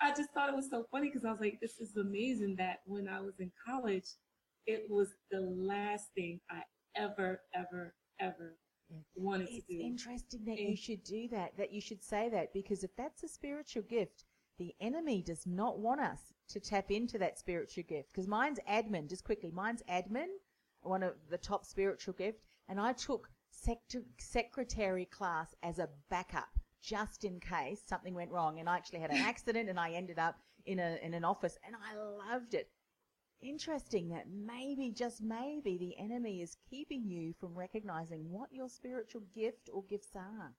I 0.00 0.10
just 0.10 0.30
thought 0.32 0.48
it 0.48 0.56
was 0.56 0.70
so 0.70 0.86
funny 0.90 1.08
because 1.08 1.24
I 1.24 1.30
was 1.30 1.40
like, 1.40 1.58
this 1.60 1.78
is 1.78 1.96
amazing 1.96 2.56
that 2.58 2.78
when 2.86 3.08
I 3.08 3.20
was 3.20 3.34
in 3.38 3.52
college, 3.66 4.06
it 4.66 4.86
was 4.88 5.08
the 5.30 5.40
last 5.40 6.08
thing 6.14 6.40
I 6.50 6.62
ever, 6.96 7.40
ever, 7.54 7.94
ever 8.20 8.56
wanted 9.16 9.48
it's 9.50 9.66
to 9.66 9.74
do. 9.74 9.80
Interesting 9.80 10.44
that 10.44 10.58
and 10.58 10.70
you 10.70 10.76
should 10.76 11.04
do 11.04 11.28
that, 11.28 11.56
that 11.56 11.72
you 11.72 11.80
should 11.80 12.02
say 12.02 12.28
that, 12.30 12.52
because 12.52 12.84
if 12.84 12.94
that's 12.96 13.22
a 13.22 13.28
spiritual 13.28 13.82
gift, 13.82 14.24
the 14.58 14.74
enemy 14.80 15.22
does 15.22 15.46
not 15.46 15.78
want 15.78 16.00
us 16.00 16.32
to 16.48 16.60
tap 16.60 16.90
into 16.90 17.18
that 17.18 17.38
spiritual 17.38 17.84
gift. 17.88 18.12
Because 18.12 18.26
mine's 18.26 18.58
admin, 18.68 19.08
just 19.08 19.24
quickly, 19.24 19.50
mine's 19.50 19.82
admin, 19.90 20.28
one 20.80 21.02
of 21.02 21.14
the 21.30 21.38
top 21.38 21.64
spiritual 21.64 22.14
gift, 22.14 22.40
and 22.68 22.80
I 22.80 22.92
took 22.92 23.28
secretary 24.18 25.04
class 25.06 25.54
as 25.62 25.78
a 25.78 25.88
backup 26.10 26.48
just 26.80 27.24
in 27.24 27.40
case 27.40 27.82
something 27.86 28.14
went 28.14 28.30
wrong. 28.30 28.60
And 28.60 28.68
I 28.68 28.76
actually 28.76 29.00
had 29.00 29.10
an 29.10 29.16
accident 29.16 29.68
and 29.68 29.80
I 29.80 29.92
ended 29.92 30.18
up 30.18 30.36
in, 30.66 30.78
a, 30.78 30.98
in 31.02 31.14
an 31.14 31.24
office 31.24 31.58
and 31.66 31.74
I 31.74 31.96
loved 32.32 32.54
it. 32.54 32.70
Interesting 33.40 34.08
that 34.08 34.26
maybe, 34.28 34.90
just 34.90 35.22
maybe, 35.22 35.78
the 35.78 35.96
enemy 36.02 36.42
is 36.42 36.56
keeping 36.68 37.08
you 37.08 37.34
from 37.38 37.54
recognizing 37.54 38.30
what 38.30 38.52
your 38.52 38.68
spiritual 38.68 39.22
gift 39.34 39.70
or 39.72 39.84
gifts 39.84 40.16
are. 40.16 40.52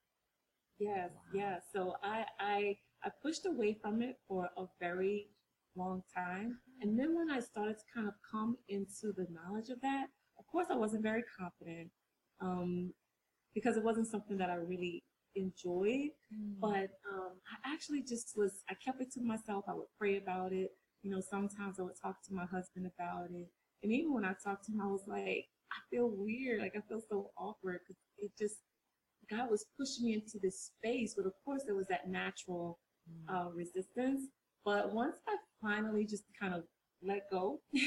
Yes, 0.79 1.09
wow. 1.13 1.21
yes. 1.33 1.63
So 1.73 1.95
I, 2.01 2.25
I, 2.39 2.77
I 3.03 3.09
pushed 3.21 3.45
away 3.45 3.77
from 3.81 4.01
it 4.01 4.15
for 4.27 4.49
a 4.57 4.63
very 4.79 5.27
long 5.75 6.03
time. 6.15 6.57
And 6.81 6.97
then 6.97 7.15
when 7.15 7.29
I 7.29 7.41
started 7.41 7.75
to 7.77 7.83
kind 7.93 8.07
of 8.07 8.13
come 8.31 8.57
into 8.69 9.13
the 9.15 9.27
knowledge 9.29 9.69
of 9.69 9.81
that, 9.81 10.07
of 10.37 10.47
course 10.47 10.67
I 10.69 10.75
wasn't 10.75 11.03
very 11.03 11.23
confident 11.37 11.89
um, 12.39 12.93
because 13.53 13.75
it 13.75 13.83
wasn't 13.83 14.07
something 14.07 14.37
that 14.37 14.49
I 14.49 14.55
really 14.55 15.03
enjoyed. 15.35 16.11
Mm. 16.33 16.59
But 16.61 16.89
um, 17.11 17.33
I 17.65 17.73
actually 17.73 18.03
just 18.03 18.37
was, 18.37 18.63
I 18.69 18.73
kept 18.73 19.01
it 19.01 19.11
to 19.13 19.21
myself. 19.21 19.65
I 19.67 19.73
would 19.73 19.87
pray 19.97 20.17
about 20.17 20.53
it. 20.53 20.71
You 21.03 21.11
know, 21.11 21.21
sometimes 21.21 21.79
I 21.79 21.83
would 21.83 21.99
talk 22.01 22.17
to 22.27 22.33
my 22.33 22.45
husband 22.45 22.89
about 22.97 23.31
it. 23.31 23.47
And 23.83 23.91
even 23.91 24.13
when 24.13 24.25
I 24.25 24.33
talked 24.43 24.65
to 24.65 24.71
him, 24.71 24.81
I 24.81 24.87
was 24.87 25.03
like, 25.07 25.45
I 25.71 25.79
feel 25.89 26.11
weird. 26.13 26.61
Like 26.61 26.75
I 26.75 26.81
feel 26.87 27.01
so 27.07 27.31
awkward 27.37 27.79
because 27.87 28.01
it 28.17 28.31
just, 28.37 28.57
God 29.29 29.49
was 29.49 29.65
pushing 29.77 30.05
me 30.05 30.13
into 30.13 30.39
this 30.41 30.71
space. 30.75 31.13
But 31.15 31.25
of 31.25 31.33
course, 31.45 31.63
there 31.65 31.75
was 31.75 31.87
that 31.87 32.09
natural 32.09 32.79
mm. 33.09 33.33
uh, 33.33 33.49
resistance. 33.51 34.23
But 34.65 34.93
once 34.93 35.17
I 35.27 35.37
finally 35.61 36.05
just 36.05 36.23
kind 36.39 36.53
of 36.53 36.63
let 37.01 37.29
go 37.31 37.61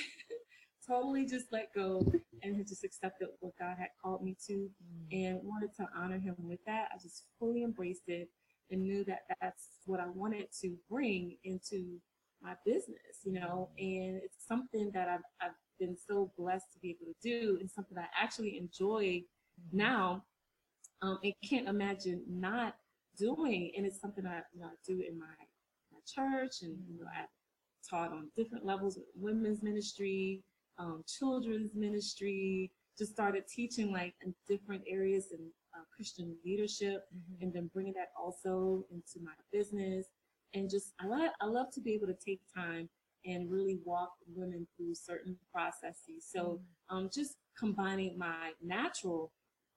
totally 0.87 1.25
just 1.25 1.47
let 1.53 1.73
go 1.75 2.13
and 2.43 2.67
just 2.67 2.85
accepted 2.85 3.29
what 3.41 3.53
God 3.59 3.77
had 3.79 3.89
called 4.03 4.23
me 4.23 4.37
to 4.47 4.53
mm. 4.53 5.13
and 5.13 5.41
wanted 5.43 5.71
to 5.77 5.87
honor 5.97 6.19
him 6.19 6.35
with 6.39 6.59
that. 6.67 6.89
I 6.93 6.99
just 7.01 7.25
fully 7.39 7.63
embraced 7.63 8.09
it 8.09 8.29
and 8.71 8.83
knew 8.83 9.05
that 9.05 9.21
that's 9.41 9.69
what 9.87 10.01
I 10.01 10.07
wanted 10.09 10.47
to 10.63 10.75
bring 10.91 11.37
into 11.45 11.99
my 12.43 12.55
business, 12.65 13.23
you 13.25 13.33
know, 13.33 13.69
and 13.79 14.21
it's 14.23 14.47
something 14.47 14.91
that 14.93 15.09
I've, 15.09 15.21
I've 15.41 15.57
been 15.79 15.97
so 15.97 16.33
blessed 16.37 16.73
to 16.73 16.79
be 16.81 16.91
able 16.91 17.13
to 17.13 17.17
do 17.23 17.59
and 17.61 17.71
something 17.71 17.97
I 17.97 18.07
actually 18.21 18.59
enjoy 18.59 19.05
mm-hmm. 19.05 19.77
now 19.77 20.25
um, 21.03 21.19
and 21.23 21.33
can't 21.49 21.69
imagine 21.69 22.23
not 22.29 22.75
doing. 23.19 23.73
And 23.77 23.87
it's 23.87 24.01
something 24.01 24.27
I, 24.27 24.41
you 24.55 24.61
know, 24.61 24.67
I 24.67 24.77
do 24.87 25.03
in 25.09 25.19
my, 25.19 25.27
my 25.93 25.99
church 26.07 26.63
and, 26.63 26.77
you 26.89 27.01
know, 27.01 27.07
I 27.07 27.25
taught 27.89 28.13
on 28.13 28.29
different 28.37 28.65
levels 28.65 28.97
of 28.97 29.05
women's 29.15 29.63
ministry, 29.63 30.43
um, 30.79 31.05
children's 31.07 31.75
ministry, 31.75 32.71
just 32.99 33.13
started 33.13 33.45
teaching 33.49 33.93
like 33.93 34.15
in 34.25 34.35
different 34.49 34.83
areas 34.87 35.29
in 35.33 35.41
uh, 35.75 35.83
Christian 35.95 36.37
leadership, 36.45 37.05
mm-hmm. 37.15 37.43
and 37.43 37.53
then 37.53 37.71
bringing 37.73 37.95
that 37.95 38.09
also 38.21 38.85
into 38.91 39.25
my 39.25 39.33
business. 39.53 40.07
And 40.55 40.69
just 40.69 40.93
I 41.01 41.07
love 41.07 41.31
I 41.41 41.47
love 41.47 41.73
to 41.75 41.81
be 41.81 41.95
able 41.95 42.09
to 42.09 42.17
take 42.25 42.41
time 42.55 42.89
and 43.25 43.51
really 43.51 43.79
walk 43.85 44.13
women 44.35 44.67
through 44.77 44.95
certain 44.95 45.37
processes. 45.53 46.27
So 46.29 46.61
mm-hmm. 46.91 46.97
um, 46.97 47.11
just 47.13 47.37
combining 47.57 48.19
my 48.19 48.51
natural 48.61 49.33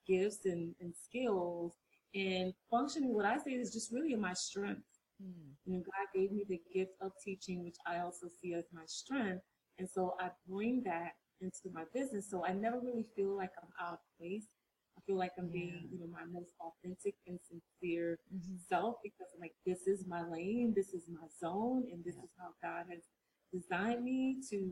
gifts 0.07 0.45
and, 0.45 0.73
and 0.81 0.93
skills 0.95 1.73
and 2.15 2.53
functioning, 2.71 3.13
what 3.13 3.25
I 3.25 3.37
say 3.37 3.51
is 3.51 3.73
just 3.73 3.91
really 3.91 4.15
my 4.15 4.33
strength. 4.33 4.81
Mm. 5.21 5.51
You 5.65 5.73
know, 5.73 5.79
God 5.79 6.07
gave 6.13 6.31
me 6.31 6.45
the 6.47 6.61
gift 6.73 6.93
of 7.01 7.11
teaching, 7.23 7.63
which 7.63 7.75
I 7.85 7.99
also 7.99 8.27
see 8.41 8.53
as 8.53 8.65
my 8.73 8.83
strength. 8.85 9.43
And 9.77 9.89
so 9.89 10.15
I 10.19 10.29
bring 10.47 10.81
that 10.85 11.11
into 11.41 11.73
my 11.73 11.83
business. 11.93 12.29
So 12.29 12.45
I 12.45 12.53
never 12.53 12.79
really 12.79 13.05
feel 13.15 13.35
like 13.35 13.51
I'm 13.61 13.85
out 13.85 13.93
of 13.93 13.99
place. 14.17 14.45
Feel 15.05 15.17
like 15.17 15.31
I'm 15.37 15.49
being, 15.49 15.81
yeah. 15.83 15.87
you 15.91 15.99
know, 15.99 16.11
my 16.11 16.25
most 16.31 16.53
authentic 16.59 17.15
and 17.27 17.39
sincere 17.47 18.17
mm-hmm. 18.33 18.55
self 18.67 18.95
because 19.03 19.27
I'm 19.33 19.41
like, 19.41 19.53
this 19.65 19.87
is 19.87 20.05
my 20.07 20.27
lane, 20.27 20.73
this 20.75 20.93
is 20.93 21.03
my 21.07 21.27
zone, 21.39 21.83
and 21.91 22.03
this 22.03 22.15
yeah. 22.17 22.23
is 22.23 22.29
how 22.39 22.49
God 22.63 22.85
has 22.89 23.03
designed 23.53 24.03
me 24.03 24.37
to 24.49 24.71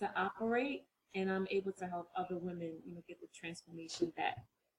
to 0.00 0.10
operate, 0.16 0.82
and 1.14 1.30
I'm 1.30 1.46
able 1.50 1.72
to 1.72 1.86
help 1.86 2.08
other 2.16 2.38
women, 2.38 2.78
you 2.84 2.94
know, 2.94 3.02
get 3.08 3.20
the 3.20 3.26
transformation 3.34 4.12
that 4.16 4.34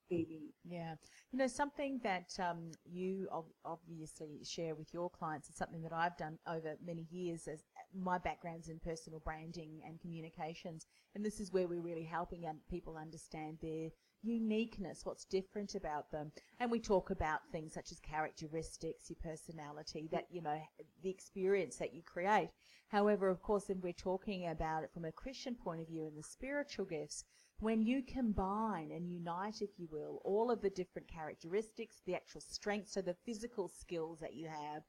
they 0.10 0.26
need. 0.30 0.54
Yeah. 0.64 0.96
You 1.32 1.40
know, 1.40 1.48
something 1.48 2.00
that 2.04 2.32
um, 2.40 2.72
you 2.86 3.28
obviously 3.64 4.40
share 4.44 4.76
with 4.76 4.94
your 4.94 5.10
clients 5.10 5.50
is 5.50 5.56
something 5.56 5.82
that 5.84 5.94
I've 5.94 6.18
done 6.18 6.38
over 6.48 6.76
many 6.86 7.06
years 7.12 7.48
as 7.48 7.64
my 7.94 8.18
background's 8.18 8.70
in 8.70 8.80
personal 8.80 9.20
branding 9.20 9.82
and 9.86 10.00
communications. 10.00 10.88
And 11.16 11.24
this 11.24 11.40
is 11.40 11.52
where 11.52 11.68
we're 11.68 11.82
really 11.82 12.06
helping 12.06 12.46
people 12.70 12.98
understand 12.98 13.58
their 13.62 13.90
uniqueness, 14.22 15.06
what's 15.06 15.26
different 15.26 15.76
about 15.76 16.12
them. 16.12 16.32
And 16.60 16.72
we 16.72 16.80
talk 16.80 17.10
about 17.10 17.42
things 17.52 17.74
such 17.74 17.92
as 17.92 18.00
characteristics, 18.00 19.10
your 19.10 19.18
personality, 19.24 20.10
that, 20.12 20.26
you 20.30 20.42
know, 20.42 20.60
the 21.04 21.10
experience 21.10 21.78
that 21.78 21.94
you 21.94 22.02
create. 22.04 22.50
However, 22.90 23.30
of 23.30 23.42
course, 23.42 23.70
if 23.70 23.78
we're 23.78 23.94
talking 23.94 24.48
about 24.48 24.84
it 24.84 24.92
from 24.94 25.06
a 25.06 25.12
Christian 25.12 25.56
point 25.56 25.82
of 25.82 25.88
view 25.88 26.08
and 26.08 26.18
the 26.18 26.24
spiritual 26.24 26.86
gifts, 26.86 27.24
when 27.60 27.82
you 27.82 28.02
combine 28.02 28.92
and 28.92 29.12
unite, 29.12 29.62
if 29.62 29.70
you 29.78 29.88
will, 29.92 30.22
all 30.24 30.50
of 30.50 30.62
the 30.62 30.70
different 30.70 31.08
characteristics, 31.08 32.02
the 32.06 32.16
actual 32.16 32.42
strengths, 32.42 32.94
so 32.94 33.02
the 33.02 33.16
physical 33.26 33.68
skills 33.68 34.20
that 34.22 34.34
you 34.34 34.48
have, 34.48 34.84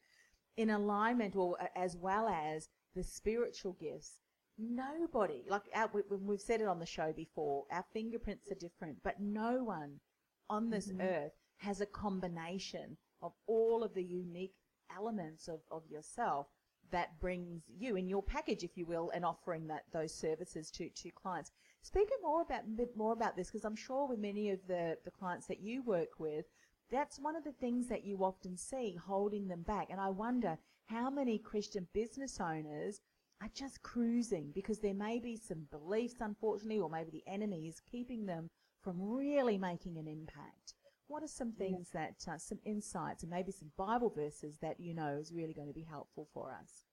in 0.57 0.71
alignment 0.71 1.37
or 1.37 1.57
as 1.77 1.97
well 1.97 2.29
as 2.29 2.69
the 2.95 3.03
spiritual 3.03 3.77
gifts, 3.81 4.21
nobody, 4.59 5.45
like 5.49 5.63
our, 5.75 5.91
we've 6.11 6.41
said 6.41 6.61
it 6.61 6.69
on 6.69 6.79
the 6.79 6.87
show 6.87 7.13
before, 7.13 7.65
our 7.71 7.85
fingerprints 7.93 8.51
are 8.51 8.57
different, 8.57 8.99
but 9.03 9.21
no 9.21 9.65
one 9.65 10.01
on 10.49 10.71
this 10.71 10.89
mm-hmm. 10.89 11.03
earth 11.03 11.33
has 11.59 11.81
a 11.81 11.87
combination 11.87 12.97
of 13.23 13.33
all 13.47 13.83
of 13.83 13.95
the 13.95 14.03
unique 14.03 14.55
elements 14.95 15.49
of, 15.49 15.61
of 15.71 15.83
yourself 15.89 16.47
that 16.91 17.21
brings 17.21 17.63
you 17.79 17.97
in 17.97 18.09
your 18.09 18.23
package, 18.23 18.65
if 18.65 18.77
you 18.77 18.85
will, 18.85 19.11
and 19.15 19.25
offering 19.25 19.67
that 19.69 19.85
those 19.93 20.13
services 20.13 20.71
to, 20.73 20.89
to 20.91 21.11
clients. 21.11 21.53
Speaking 21.83 22.17
more 22.23 22.43
about 22.43 22.77
bit 22.77 22.97
more 22.97 23.13
about 23.13 23.37
this, 23.37 23.49
because 23.49 23.65
I'm 23.65 23.77
sure 23.77 24.09
with 24.09 24.19
many 24.19 24.51
of 24.51 24.59
the, 24.67 24.97
the 25.05 25.11
clients 25.11 25.47
that 25.47 25.61
you 25.61 25.83
work 25.83 26.19
with, 26.19 26.47
that's 26.91 27.21
one 27.21 27.37
of 27.37 27.45
the 27.45 27.53
things 27.53 27.89
that 27.89 28.05
you 28.05 28.25
often 28.25 28.57
see 28.57 28.97
holding 28.97 29.49
them 29.49 29.63
back. 29.63 29.89
And 29.91 30.01
I 30.01 30.09
wonder 30.09 30.59
how 30.87 31.09
many 31.09 31.39
Christian 31.39 31.87
business 31.95 32.41
owners 32.41 33.01
are 33.43 33.49
just 33.55 33.83
cruising 33.83 34.51
because 34.55 34.79
there 34.81 34.95
may 34.95 35.19
be 35.19 35.37
some 35.37 35.67
beliefs, 35.71 36.17
unfortunately, 36.21 36.79
or 36.79 36.91
maybe 36.91 37.11
the 37.11 37.31
enemy 37.31 37.69
is 37.69 37.81
keeping 37.81 38.27
them 38.27 38.51
from 38.83 38.97
really 39.01 39.59
making 39.59 39.97
an 39.99 40.07
impact. 40.07 40.75
What 41.07 41.23
are 41.23 41.29
some 41.29 41.53
things 41.53 41.91
that, 41.93 42.25
uh, 42.31 42.39
some 42.39 42.59
insights 42.65 43.23
and 43.23 43.31
maybe 43.31 43.51
some 43.51 43.73
Bible 43.77 44.11
verses 44.15 44.59
that 44.63 44.79
you 44.79 44.95
know 44.95 45.19
is 45.21 45.33
really 45.33 45.55
going 45.55 45.69
to 45.69 45.75
be 45.75 45.87
helpful 45.89 46.29
for 46.33 46.53
us? 46.53 46.85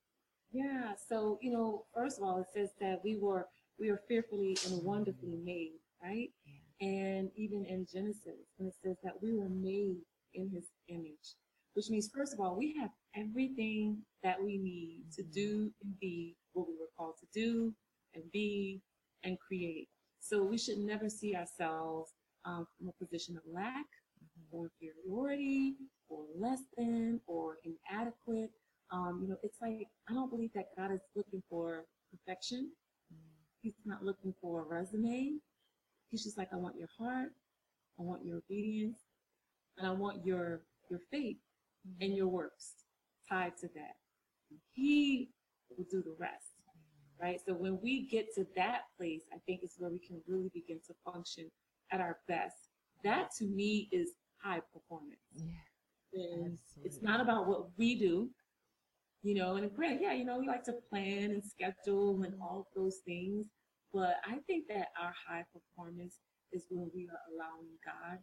Yeah, 0.50 0.94
so, 1.08 1.38
you 1.40 1.52
know, 1.52 1.84
first 1.94 2.18
of 2.18 2.24
all, 2.24 2.40
it 2.40 2.46
says 2.52 2.70
that 2.80 3.00
we 3.04 3.16
were, 3.16 3.46
we 3.78 3.90
are 3.90 4.00
fearfully 4.08 4.56
and 4.66 4.82
wonderfully 4.82 5.38
made, 5.44 5.78
right? 6.02 6.30
Yeah. 6.46 6.88
And 6.88 7.30
even 7.36 7.64
in 7.66 7.86
Genesis, 7.92 8.46
and 8.58 8.68
it 8.68 8.74
says 8.82 8.96
that 9.04 9.22
we 9.22 9.34
were 9.34 9.48
made 9.48 9.98
in 10.34 10.48
his 10.50 10.64
image, 10.88 11.36
which 11.78 11.90
means, 11.90 12.10
first 12.12 12.34
of 12.34 12.40
all, 12.40 12.56
we 12.56 12.74
have 12.76 12.90
everything 13.14 13.98
that 14.24 14.42
we 14.42 14.58
need 14.58 15.04
to 15.14 15.22
do 15.22 15.70
and 15.80 15.96
be 16.00 16.34
what 16.52 16.66
we 16.66 16.74
were 16.74 16.90
called 16.96 17.14
to 17.20 17.26
do 17.32 17.72
and 18.16 18.24
be 18.32 18.82
and 19.22 19.38
create. 19.38 19.86
So 20.18 20.42
we 20.42 20.58
should 20.58 20.78
never 20.78 21.08
see 21.08 21.36
ourselves 21.36 22.10
um, 22.44 22.66
from 22.76 22.88
a 22.88 23.04
position 23.04 23.36
of 23.36 23.44
lack 23.46 23.86
or 24.50 24.72
inferiority 24.82 25.76
or 26.08 26.24
less 26.36 26.58
than 26.76 27.20
or 27.28 27.58
inadequate. 27.62 28.50
Um, 28.90 29.20
you 29.22 29.28
know, 29.28 29.36
it's 29.44 29.58
like 29.62 29.86
I 30.10 30.14
don't 30.14 30.30
believe 30.30 30.50
that 30.56 30.70
God 30.76 30.90
is 30.90 31.02
looking 31.14 31.44
for 31.48 31.84
perfection. 32.10 32.72
He's 33.62 33.74
not 33.84 34.04
looking 34.04 34.34
for 34.40 34.62
a 34.62 34.64
resume. 34.64 35.34
He's 36.10 36.24
just 36.24 36.38
like, 36.38 36.48
I 36.52 36.56
want 36.56 36.74
your 36.76 36.88
heart, 36.98 37.30
I 38.00 38.02
want 38.02 38.24
your 38.24 38.38
obedience, 38.38 38.98
and 39.76 39.86
I 39.86 39.92
want 39.92 40.26
your 40.26 40.62
your 40.90 41.00
faith 41.12 41.36
mm-hmm. 41.86 42.04
and 42.04 42.16
your 42.16 42.28
works 42.28 42.72
tied 43.28 43.56
to 43.58 43.68
that. 43.74 43.96
He 44.72 45.30
will 45.76 45.86
do 45.90 46.02
the 46.02 46.14
rest. 46.18 46.46
Right? 47.20 47.40
So 47.44 47.52
when 47.52 47.80
we 47.82 48.06
get 48.06 48.32
to 48.36 48.46
that 48.54 48.82
place, 48.96 49.22
I 49.34 49.38
think 49.44 49.64
is 49.64 49.74
where 49.78 49.90
we 49.90 49.98
can 49.98 50.20
really 50.28 50.50
begin 50.54 50.78
to 50.86 50.94
function 51.04 51.50
at 51.90 52.00
our 52.00 52.18
best. 52.28 52.54
That 53.02 53.30
to 53.38 53.44
me 53.44 53.88
is 53.90 54.10
high 54.40 54.60
performance. 54.72 55.18
Yeah. 55.34 56.22
And 56.22 56.58
it's 56.84 57.02
not 57.02 57.20
about 57.20 57.48
what 57.48 57.66
we 57.76 57.98
do, 57.98 58.30
you 59.22 59.34
know, 59.34 59.56
and 59.56 59.74
great, 59.74 60.00
yeah, 60.00 60.12
you 60.12 60.24
know, 60.24 60.38
we 60.38 60.46
like 60.46 60.64
to 60.64 60.74
plan 60.88 61.32
and 61.32 61.42
schedule 61.44 62.22
and 62.22 62.34
all 62.40 62.60
of 62.60 62.66
those 62.74 62.98
things. 63.04 63.46
But 63.92 64.16
I 64.24 64.38
think 64.46 64.68
that 64.68 64.88
our 65.00 65.12
high 65.28 65.44
performance 65.52 66.20
is 66.52 66.66
when 66.70 66.90
we 66.94 67.08
are 67.08 67.20
allowing 67.34 67.68
God 67.84 68.18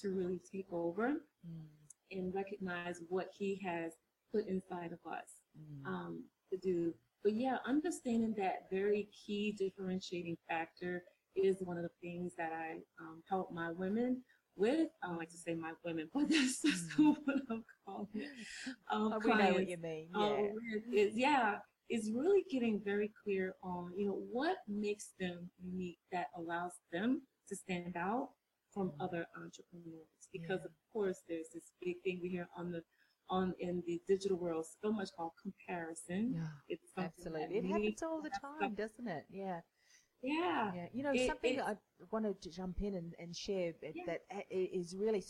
to 0.00 0.08
really 0.10 0.40
take 0.50 0.66
over 0.72 1.10
mm. 1.46 1.66
And 2.14 2.34
recognize 2.34 3.00
what 3.08 3.28
He 3.36 3.60
has 3.64 3.92
put 4.32 4.46
inside 4.46 4.92
of 4.92 5.10
us 5.10 5.28
mm. 5.58 5.86
um, 5.86 6.24
to 6.52 6.58
do. 6.58 6.94
But 7.22 7.34
yeah, 7.34 7.56
understanding 7.66 8.34
that 8.36 8.66
very 8.70 9.08
key 9.26 9.52
differentiating 9.58 10.36
factor 10.48 11.04
is 11.36 11.56
one 11.60 11.76
of 11.76 11.82
the 11.82 11.90
things 12.02 12.32
that 12.36 12.52
I 12.52 12.76
um, 13.00 13.22
help 13.28 13.50
my 13.52 13.72
women 13.72 14.22
with, 14.56 14.88
I 15.02 15.08
don't 15.08 15.18
like 15.18 15.30
to 15.30 15.36
say 15.36 15.54
my 15.54 15.72
women, 15.84 16.08
but 16.14 16.28
that's 16.28 16.62
just 16.62 16.90
mm. 16.90 17.16
what 17.24 17.36
I'm 17.50 17.64
calling 17.86 18.08
it. 18.14 18.28
Um, 18.90 19.14
oh, 19.14 19.20
we 19.24 19.34
know 19.34 19.52
what 19.52 19.68
you 19.68 19.78
mean. 19.78 20.08
Yeah. 20.14 20.26
Um, 20.26 20.52
is, 20.92 21.16
yeah, 21.16 21.56
is 21.90 22.10
really 22.12 22.44
getting 22.50 22.80
very 22.84 23.10
clear 23.22 23.54
on, 23.62 23.92
you 23.96 24.06
know, 24.06 24.22
what 24.30 24.56
makes 24.68 25.12
them 25.18 25.50
unique 25.62 25.98
that 26.12 26.26
allows 26.36 26.72
them 26.92 27.22
to 27.48 27.56
stand 27.56 27.96
out 27.96 28.30
from 28.72 28.90
mm. 28.90 28.94
other 29.00 29.26
entrepreneurs. 29.36 30.23
Because 30.34 30.60
yeah. 30.60 30.66
of 30.66 30.72
course 30.92 31.22
there's 31.28 31.48
this 31.54 31.72
big 31.80 32.02
thing 32.04 32.20
we 32.22 32.28
hear 32.28 32.48
on 32.58 32.72
the 32.72 32.82
on 33.30 33.54
in 33.58 33.82
the 33.86 34.02
digital 34.06 34.36
world 34.36 34.66
so 34.82 34.92
much 34.92 35.08
called 35.16 35.32
comparison. 35.40 36.34
Yeah, 36.34 36.48
it's 36.68 36.92
absolutely. 36.98 37.56
It 37.56 37.66
happens 37.66 38.02
all 38.02 38.20
the 38.20 38.30
time, 38.30 38.74
doesn't 38.74 39.08
it? 39.08 39.24
Yeah. 39.30 39.60
Yeah. 40.22 40.72
Yeah. 40.74 40.86
You 40.92 41.02
know, 41.04 41.12
it, 41.14 41.26
something 41.26 41.60
I 41.60 41.76
wanted 42.10 42.42
to 42.42 42.50
jump 42.50 42.80
in 42.82 42.94
and, 42.94 43.14
and 43.18 43.34
share 43.34 43.72
yeah. 43.82 44.02
that 44.06 44.20
is 44.50 44.94
really 44.98 45.22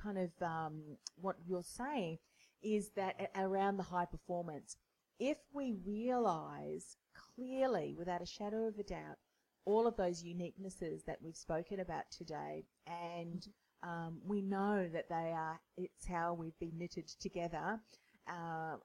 kind 0.00 0.18
of 0.18 0.30
um, 0.42 0.82
what 1.16 1.36
you're 1.46 1.62
saying 1.62 2.18
is 2.62 2.90
that 2.96 3.30
around 3.36 3.76
the 3.76 3.82
high 3.82 4.06
performance, 4.06 4.76
if 5.18 5.38
we 5.52 5.74
realize 5.86 6.96
clearly, 7.34 7.94
without 7.98 8.22
a 8.22 8.26
shadow 8.26 8.66
of 8.66 8.78
a 8.78 8.82
doubt, 8.82 9.16
all 9.64 9.86
of 9.86 9.96
those 9.96 10.22
uniquenesses 10.22 11.04
that 11.06 11.18
we've 11.22 11.36
spoken 11.36 11.80
about 11.80 12.04
today, 12.10 12.64
and 12.86 13.46
um, 13.86 14.18
we 14.26 14.42
know 14.42 14.88
that 14.92 15.08
they 15.08 15.32
are, 15.32 15.60
it's 15.76 16.06
how 16.06 16.34
we've 16.34 16.58
been 16.58 16.76
knitted 16.76 17.08
together, 17.20 17.80
uh, 18.28 18.76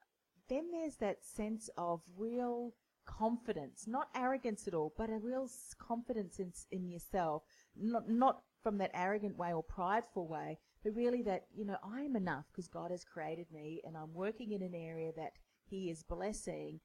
then 0.47 0.69
there's 0.71 0.97
that 0.97 1.25
sense 1.25 1.69
of 1.77 2.01
real 2.17 2.73
confidence, 3.05 3.85
not 3.87 4.09
arrogance 4.15 4.67
at 4.67 4.73
all, 4.73 4.93
but 4.97 5.09
a 5.09 5.17
real 5.17 5.49
confidence 5.79 6.39
in, 6.39 6.51
in 6.71 6.87
yourself, 6.87 7.43
not, 7.75 8.09
not 8.09 8.43
from 8.61 8.77
that 8.77 8.91
arrogant 8.93 9.37
way 9.37 9.53
or 9.53 9.63
prideful 9.63 10.27
way, 10.27 10.57
but 10.83 10.95
really 10.95 11.23
that, 11.23 11.45
you 11.55 11.65
know, 11.65 11.77
I 11.83 12.01
am 12.01 12.15
enough 12.15 12.45
because 12.51 12.67
God 12.67 12.91
has 12.91 13.03
created 13.03 13.47
me 13.51 13.81
and 13.85 13.97
I'm 13.97 14.13
working 14.13 14.51
in 14.51 14.61
an 14.61 14.75
area 14.75 15.11
that 15.17 15.33
He 15.63 15.89
is 15.89 16.03
blessing. 16.03 16.79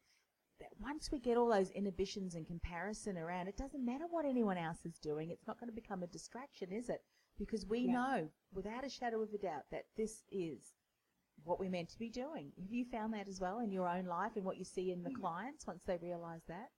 That 0.58 0.70
once 0.80 1.10
we 1.12 1.18
get 1.18 1.36
all 1.36 1.50
those 1.50 1.70
inhibitions 1.72 2.34
and 2.34 2.46
comparison 2.46 3.18
around, 3.18 3.48
it 3.48 3.58
doesn't 3.58 3.84
matter 3.84 4.06
what 4.08 4.24
anyone 4.24 4.56
else 4.56 4.86
is 4.86 4.98
doing. 4.98 5.30
It's 5.30 5.46
not 5.46 5.60
going 5.60 5.68
to 5.68 5.74
become 5.74 6.02
a 6.02 6.06
distraction, 6.06 6.72
is 6.72 6.88
it? 6.88 7.02
Because 7.38 7.66
we 7.66 7.80
yeah. 7.80 7.92
know 7.92 8.28
without 8.52 8.84
a 8.84 8.88
shadow 8.88 9.22
of 9.22 9.32
a 9.34 9.38
doubt 9.38 9.64
that 9.70 9.84
this 9.96 10.22
is 10.30 10.72
what 11.44 11.60
we're 11.60 11.70
meant 11.70 11.90
to 11.90 11.98
be 11.98 12.08
doing. 12.08 12.52
Have 12.60 12.72
you 12.72 12.84
found 12.90 13.12
that 13.14 13.28
as 13.28 13.40
well 13.40 13.60
in 13.60 13.70
your 13.70 13.88
own 13.88 14.06
life 14.06 14.32
and 14.36 14.44
what 14.44 14.56
you 14.56 14.64
see 14.64 14.90
in 14.90 15.02
the 15.02 15.10
mm. 15.10 15.20
clients 15.20 15.66
once 15.66 15.82
they 15.86 15.98
realize 16.00 16.42
that? 16.48 16.70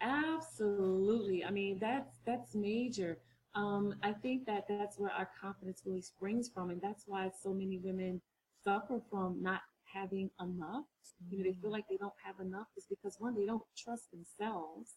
Absolutely. 0.00 1.44
I 1.44 1.50
mean, 1.50 1.78
that's 1.78 2.18
that's 2.26 2.54
major. 2.54 3.18
Um, 3.54 3.94
I 4.02 4.12
think 4.12 4.44
that 4.46 4.66
that's 4.68 4.98
where 4.98 5.12
our 5.12 5.30
confidence 5.40 5.82
really 5.86 6.02
springs 6.02 6.50
from, 6.52 6.70
and 6.70 6.80
that's 6.80 7.04
why 7.06 7.30
so 7.42 7.54
many 7.54 7.78
women 7.78 8.20
suffer 8.62 9.00
from 9.10 9.42
not 9.42 9.62
having 9.84 10.30
enough. 10.40 10.84
Mm-hmm. 11.24 11.32
You 11.32 11.38
know, 11.38 11.44
they 11.44 11.56
feel 11.60 11.70
like 11.70 11.88
they 11.88 11.96
don't 11.96 12.12
have 12.22 12.44
enough 12.44 12.66
is 12.76 12.86
because 12.88 13.16
one, 13.18 13.34
they 13.34 13.46
don't 13.46 13.62
trust 13.76 14.10
themselves. 14.10 14.96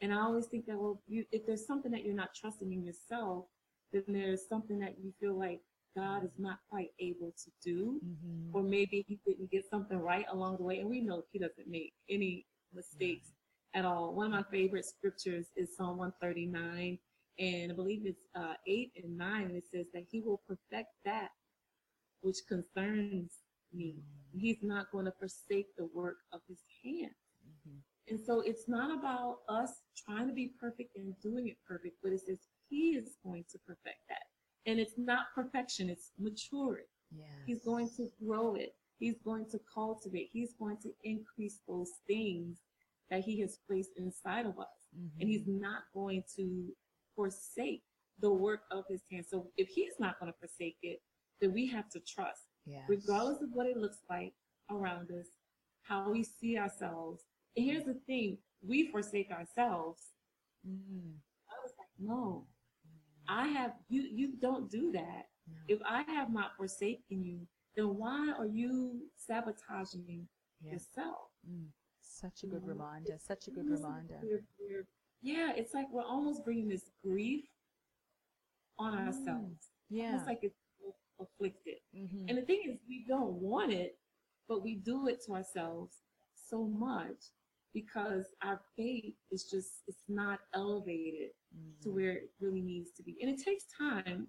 And 0.00 0.12
I 0.12 0.20
always 0.20 0.46
think 0.46 0.66
that 0.66 0.76
well, 0.76 1.00
you, 1.06 1.24
if 1.30 1.46
there's 1.46 1.66
something 1.66 1.92
that 1.92 2.04
you're 2.04 2.14
not 2.14 2.34
trusting 2.34 2.72
in 2.72 2.82
yourself, 2.82 3.46
then 3.92 4.04
there's 4.08 4.48
something 4.48 4.78
that 4.80 4.96
you 5.02 5.12
feel 5.20 5.38
like 5.38 5.60
God 5.96 6.24
is 6.24 6.38
not 6.38 6.58
quite 6.68 6.90
able 7.00 7.32
to 7.44 7.50
do, 7.64 8.00
mm-hmm. 8.04 8.54
or 8.54 8.62
maybe 8.62 9.04
he 9.08 9.18
didn't 9.26 9.50
get 9.50 9.64
something 9.70 9.98
right 9.98 10.26
along 10.30 10.58
the 10.58 10.64
way. 10.64 10.80
And 10.80 10.90
we 10.90 11.00
know 11.00 11.22
he 11.32 11.38
doesn't 11.38 11.68
make 11.68 11.94
any 12.10 12.46
mistakes 12.74 13.28
mm-hmm. 13.28 13.80
at 13.80 13.84
all. 13.86 14.14
One 14.14 14.26
of 14.26 14.32
my 14.32 14.44
favorite 14.50 14.84
scriptures 14.84 15.46
is 15.56 15.76
Psalm 15.76 15.96
139, 15.96 16.98
and 17.38 17.72
I 17.72 17.74
believe 17.74 18.02
it's 18.04 18.26
uh, 18.34 18.54
8 18.66 18.92
and 19.02 19.16
9. 19.16 19.42
And 19.44 19.56
it 19.56 19.64
says 19.72 19.86
that 19.94 20.04
he 20.10 20.20
will 20.20 20.42
perfect 20.46 20.90
that 21.04 21.28
which 22.20 22.38
concerns 22.48 23.32
me. 23.72 23.94
Mm-hmm. 23.96 24.38
He's 24.38 24.58
not 24.62 24.90
going 24.92 25.06
to 25.06 25.12
forsake 25.18 25.74
the 25.78 25.88
work 25.94 26.16
of 26.32 26.40
his 26.48 26.58
hands. 26.84 27.14
Mm-hmm. 27.46 27.78
And 28.08 28.20
so 28.20 28.40
it's 28.40 28.68
not 28.68 28.96
about 28.96 29.38
us 29.48 29.70
trying 29.96 30.28
to 30.28 30.34
be 30.34 30.52
perfect 30.60 30.96
and 30.96 31.14
doing 31.22 31.48
it 31.48 31.56
perfect, 31.66 31.96
but 32.02 32.12
it 32.12 32.20
says 32.26 32.38
He 32.68 32.90
is 32.96 33.16
going 33.24 33.44
to 33.52 33.58
perfect 33.66 34.00
that. 34.08 34.22
And 34.66 34.80
it's 34.80 34.94
not 34.96 35.26
perfection, 35.34 35.88
it's 35.88 36.12
maturity. 36.18 36.88
Yeah. 37.16 37.24
He's 37.46 37.62
going 37.62 37.88
to 37.96 38.08
grow 38.24 38.54
it. 38.56 38.74
He's 38.98 39.16
going 39.24 39.46
to 39.50 39.60
cultivate. 39.72 40.30
He's 40.32 40.54
going 40.58 40.78
to 40.78 40.90
increase 41.04 41.60
those 41.68 41.92
things 42.06 42.58
that 43.10 43.22
He 43.22 43.40
has 43.40 43.58
placed 43.68 43.90
inside 43.96 44.46
of 44.46 44.58
us. 44.58 44.66
Mm-hmm. 44.98 45.20
And 45.20 45.30
He's 45.30 45.46
not 45.46 45.82
going 45.94 46.24
to 46.36 46.64
forsake 47.14 47.82
the 48.20 48.32
work 48.32 48.62
of 48.70 48.84
His 48.88 49.02
hand. 49.10 49.24
So 49.28 49.48
if 49.56 49.68
He's 49.68 49.92
not 50.00 50.18
going 50.18 50.32
to 50.32 50.38
forsake 50.38 50.78
it, 50.82 51.00
then 51.40 51.52
we 51.52 51.66
have 51.68 51.88
to 51.90 52.00
trust, 52.00 52.42
Yes. 52.64 52.82
regardless 52.88 53.42
of 53.42 53.50
what 53.52 53.66
it 53.66 53.76
looks 53.76 53.98
like 54.10 54.32
around 54.70 55.10
us, 55.12 55.26
how 55.82 56.10
we 56.10 56.24
see 56.24 56.58
ourselves. 56.58 57.22
And 57.56 57.64
here's 57.64 57.84
the 57.84 57.98
thing 58.06 58.38
we 58.66 58.90
forsake 58.90 59.30
ourselves. 59.30 60.02
Mm. 60.66 61.12
I 61.48 61.54
was 61.62 61.72
like, 61.78 61.88
no, 62.00 62.46
I 63.28 63.48
have, 63.48 63.72
you, 63.88 64.02
you 64.02 64.32
don't 64.40 64.70
do 64.70 64.92
that. 64.92 65.28
No. 65.48 65.54
If 65.68 65.80
I 65.84 66.02
have 66.02 66.32
not 66.32 66.56
forsaken 66.56 67.24
you, 67.24 67.46
then 67.76 67.96
why 67.96 68.32
are 68.38 68.46
you 68.46 69.02
sabotaging 69.16 70.28
Yeah. 70.60 70.72
yourself? 70.72 71.28
Mm. 71.48 71.66
Such 72.00 72.44
a 72.44 72.46
good 72.46 72.66
reminder. 72.66 73.18
Such 73.18 73.48
a 73.48 73.50
good 73.50 73.68
reminder. 73.68 74.18
we're- 74.22 74.44
we're- 74.58 74.86
yeah, 75.20 75.52
it's 75.54 75.74
like 75.74 75.90
we're 75.92 76.02
almost 76.04 76.44
bringing 76.44 76.68
this 76.68 76.90
grief 77.02 77.44
on 78.78 78.94
Mm. 78.94 79.06
ourselves. 79.06 79.70
Yeah. 79.88 80.16
it's 80.16 80.26
like 80.26 80.42
it's 80.42 80.58
afflicted. 81.20 81.78
Mhm. 81.94 82.28
And 82.28 82.38
the 82.38 82.42
thing 82.42 82.62
is, 82.68 82.78
we 82.88 83.04
don't 83.04 83.34
want 83.40 83.72
it, 83.72 83.98
but 84.48 84.62
we 84.62 84.74
do 84.76 85.06
it 85.08 85.20
to 85.26 85.34
ourselves 85.34 86.02
so 86.34 86.64
much 86.66 87.30
because 87.76 88.24
our 88.42 88.58
faith 88.74 89.14
is 89.30 89.44
just, 89.44 89.82
it's 89.86 90.04
not 90.08 90.38
elevated 90.54 91.30
to 91.82 91.90
Mhm. 91.90 91.94
where 91.94 92.12
it 92.12 92.30
really 92.40 92.62
needs 92.62 92.90
to 92.92 93.02
be. 93.02 93.12
And 93.20 93.28
it 93.30 93.38
takes 93.48 93.64
time 93.66 94.28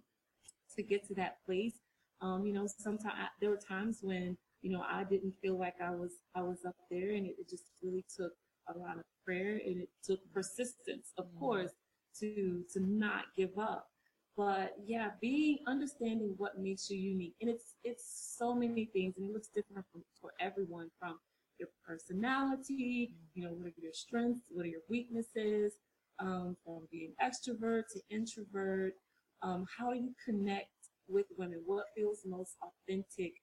to 0.76 0.84
get 0.84 1.06
to 1.08 1.14
that 1.16 1.34
place. 1.46 1.78
Um, 2.20 2.46
you 2.46 2.52
know, 2.54 2.68
sometimes 2.68 3.14
there 3.40 3.50
were 3.50 3.64
times 3.76 4.00
when, 4.04 4.38
you 4.64 4.70
know, 4.74 4.84
I 5.00 5.06
didn't 5.06 5.36
feel 5.42 5.58
like 5.58 5.80
I 5.82 5.92
was, 5.92 6.14
I 6.36 6.42
was 6.42 6.66
up 6.66 6.76
there 6.92 7.12
and 7.12 7.26
it, 7.26 7.36
it 7.40 7.48
just 7.50 7.68
really 7.82 8.04
took 8.14 8.34
a 8.74 8.78
lot 8.78 8.98
of 8.98 9.06
prayer 9.24 9.62
and 9.66 9.82
it 9.82 9.90
took 10.04 10.20
persistence, 10.34 11.14
of 11.18 11.26
Mm. 11.28 11.40
course, 11.40 11.72
to, 12.20 12.66
to 12.74 12.80
not 12.82 13.24
give 13.38 13.58
up. 13.58 13.88
But 14.36 14.76
yeah, 14.86 15.12
being 15.22 15.60
understanding 15.68 16.34
what 16.38 16.60
makes 16.60 16.90
you 16.92 16.98
unique, 17.00 17.36
and 17.42 17.50
it's 17.50 17.74
it's 17.84 18.06
so 18.38 18.54
many 18.54 18.86
things, 18.86 19.16
and 19.18 19.26
it 19.28 19.34
looks 19.34 19.48
different 19.48 19.84
from, 19.92 20.04
for 20.22 20.32
everyone. 20.40 20.92
From 21.00 21.18
your 21.60 21.70
personality, 21.86 23.14
you 23.34 23.44
know, 23.44 23.52
what 23.54 23.68
are 23.68 23.82
your 23.82 23.94
strengths, 23.94 24.42
what 24.50 24.66
are 24.66 24.70
your 24.70 24.82
weaknesses, 24.90 25.74
um, 26.20 26.56
from 26.64 26.88
being 26.92 27.14
extrovert 27.22 27.84
to 27.94 28.02
introvert. 28.10 28.94
Um, 29.42 29.66
how 29.78 29.92
do 29.94 30.00
you 30.00 30.14
connect 30.24 30.70
with 31.08 31.26
women? 31.38 31.62
What 31.66 31.86
feels 31.96 32.22
most 32.26 32.56
authentic 32.62 33.34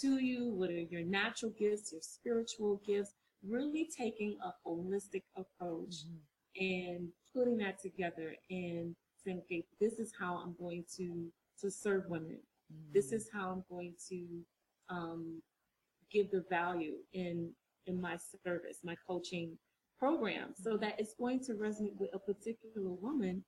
to 0.00 0.18
you? 0.18 0.48
What 0.48 0.70
are 0.70 0.80
your 0.80 1.02
natural 1.02 1.52
gifts, 1.52 1.92
your 1.92 2.02
spiritual 2.02 2.80
gifts? 2.86 3.14
Really 3.46 3.86
taking 3.96 4.38
a 4.44 4.52
holistic 4.68 5.22
approach 5.36 6.04
Mhm. 6.04 6.20
and 6.56 7.12
putting 7.32 7.56
that 7.58 7.80
together 7.80 8.36
and 8.50 8.94
saying, 9.24 9.38
okay, 9.40 9.64
this 9.80 9.98
is 9.98 10.12
how 10.18 10.36
I'm 10.36 10.54
going 10.54 10.84
to 10.96 11.32
to 11.60 11.70
serve 11.70 12.06
women. 12.08 12.40
This 12.92 13.10
Mm. 13.10 13.14
is 13.14 13.30
how 13.32 13.50
I'm 13.50 13.64
going 13.68 13.94
to 14.08 14.44
um, 14.88 15.42
give 16.12 16.30
the 16.30 16.44
value 16.50 16.96
in 17.12 17.50
in 17.86 18.00
my 18.00 18.16
service, 18.46 18.78
my 18.84 18.96
coaching 19.08 19.58
program, 19.98 20.54
so 20.54 20.76
that 20.76 20.94
it's 20.98 21.14
going 21.18 21.40
to 21.44 21.52
resonate 21.54 21.96
with 21.98 22.10
a 22.14 22.18
particular 22.18 22.90
woman 22.90 23.44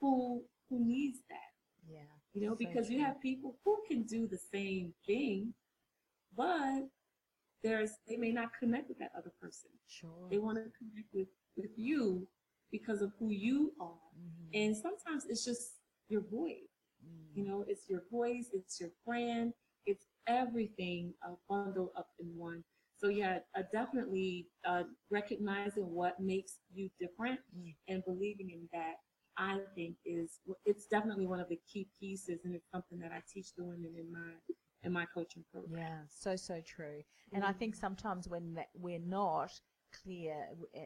who 0.00 0.42
who 0.68 0.84
needs 0.84 1.20
that. 1.28 1.52
Yeah. 1.88 2.00
You 2.32 2.42
know, 2.42 2.52
So 2.52 2.56
because 2.56 2.90
you 2.90 3.00
have 3.00 3.20
people 3.20 3.56
who 3.64 3.78
can 3.88 4.02
do 4.04 4.26
the 4.26 4.38
same 4.38 4.92
thing, 5.06 5.54
but 6.36 6.88
there's 7.62 7.92
they 8.08 8.16
may 8.16 8.32
not 8.32 8.50
connect 8.58 8.88
with 8.88 8.98
that 8.98 9.12
other 9.16 9.32
person. 9.40 9.70
Sure. 9.88 10.28
They 10.30 10.38
want 10.38 10.58
to 10.58 10.64
connect 10.78 11.08
with 11.12 11.28
with 11.56 11.70
you 11.76 12.26
because 12.70 13.02
of 13.02 13.12
who 13.18 13.30
you 13.30 13.72
are. 13.80 14.10
Mhm. 14.18 14.50
And 14.60 14.76
sometimes 14.76 15.24
it's 15.26 15.44
just 15.44 15.78
your 16.08 16.22
voice. 16.22 16.74
Mm. 17.04 17.36
You 17.36 17.44
know, 17.44 17.64
it's 17.68 17.88
your 17.88 18.02
voice, 18.10 18.50
it's 18.52 18.80
your 18.80 18.90
brand, 19.06 19.54
it's 19.86 20.06
everything 20.26 21.12
uh, 21.26 21.34
bundled 21.48 21.90
up 21.96 22.08
in 22.20 22.26
one. 22.36 22.64
So 22.96 23.08
yeah, 23.08 23.38
uh, 23.56 23.62
definitely 23.72 24.48
uh, 24.66 24.84
recognizing 25.10 25.84
what 25.92 26.20
makes 26.20 26.58
you 26.72 26.88
different 27.00 27.40
Mm. 27.56 27.74
and 27.88 28.04
believing 28.04 28.50
in 28.50 28.68
that, 28.72 28.94
I 29.36 29.58
think 29.74 29.96
is 30.04 30.40
it's 30.64 30.86
definitely 30.86 31.26
one 31.26 31.40
of 31.40 31.48
the 31.48 31.60
key 31.70 31.88
pieces, 31.98 32.40
and 32.44 32.54
it's 32.54 32.70
something 32.72 32.98
that 33.00 33.12
I 33.12 33.22
teach 33.32 33.54
the 33.56 33.64
women 33.64 33.94
in 33.98 34.10
my 34.12 34.32
in 34.84 34.92
my 34.92 35.06
coaching 35.12 35.44
program. 35.52 35.80
Yeah, 35.80 35.98
so 36.08 36.36
so 36.36 36.60
true. 36.64 37.02
And 37.32 37.44
I 37.44 37.52
think 37.52 37.74
sometimes 37.74 38.28
when 38.28 38.54
that 38.54 38.68
we're 38.74 38.98
not 39.00 39.52
clear 40.02 40.34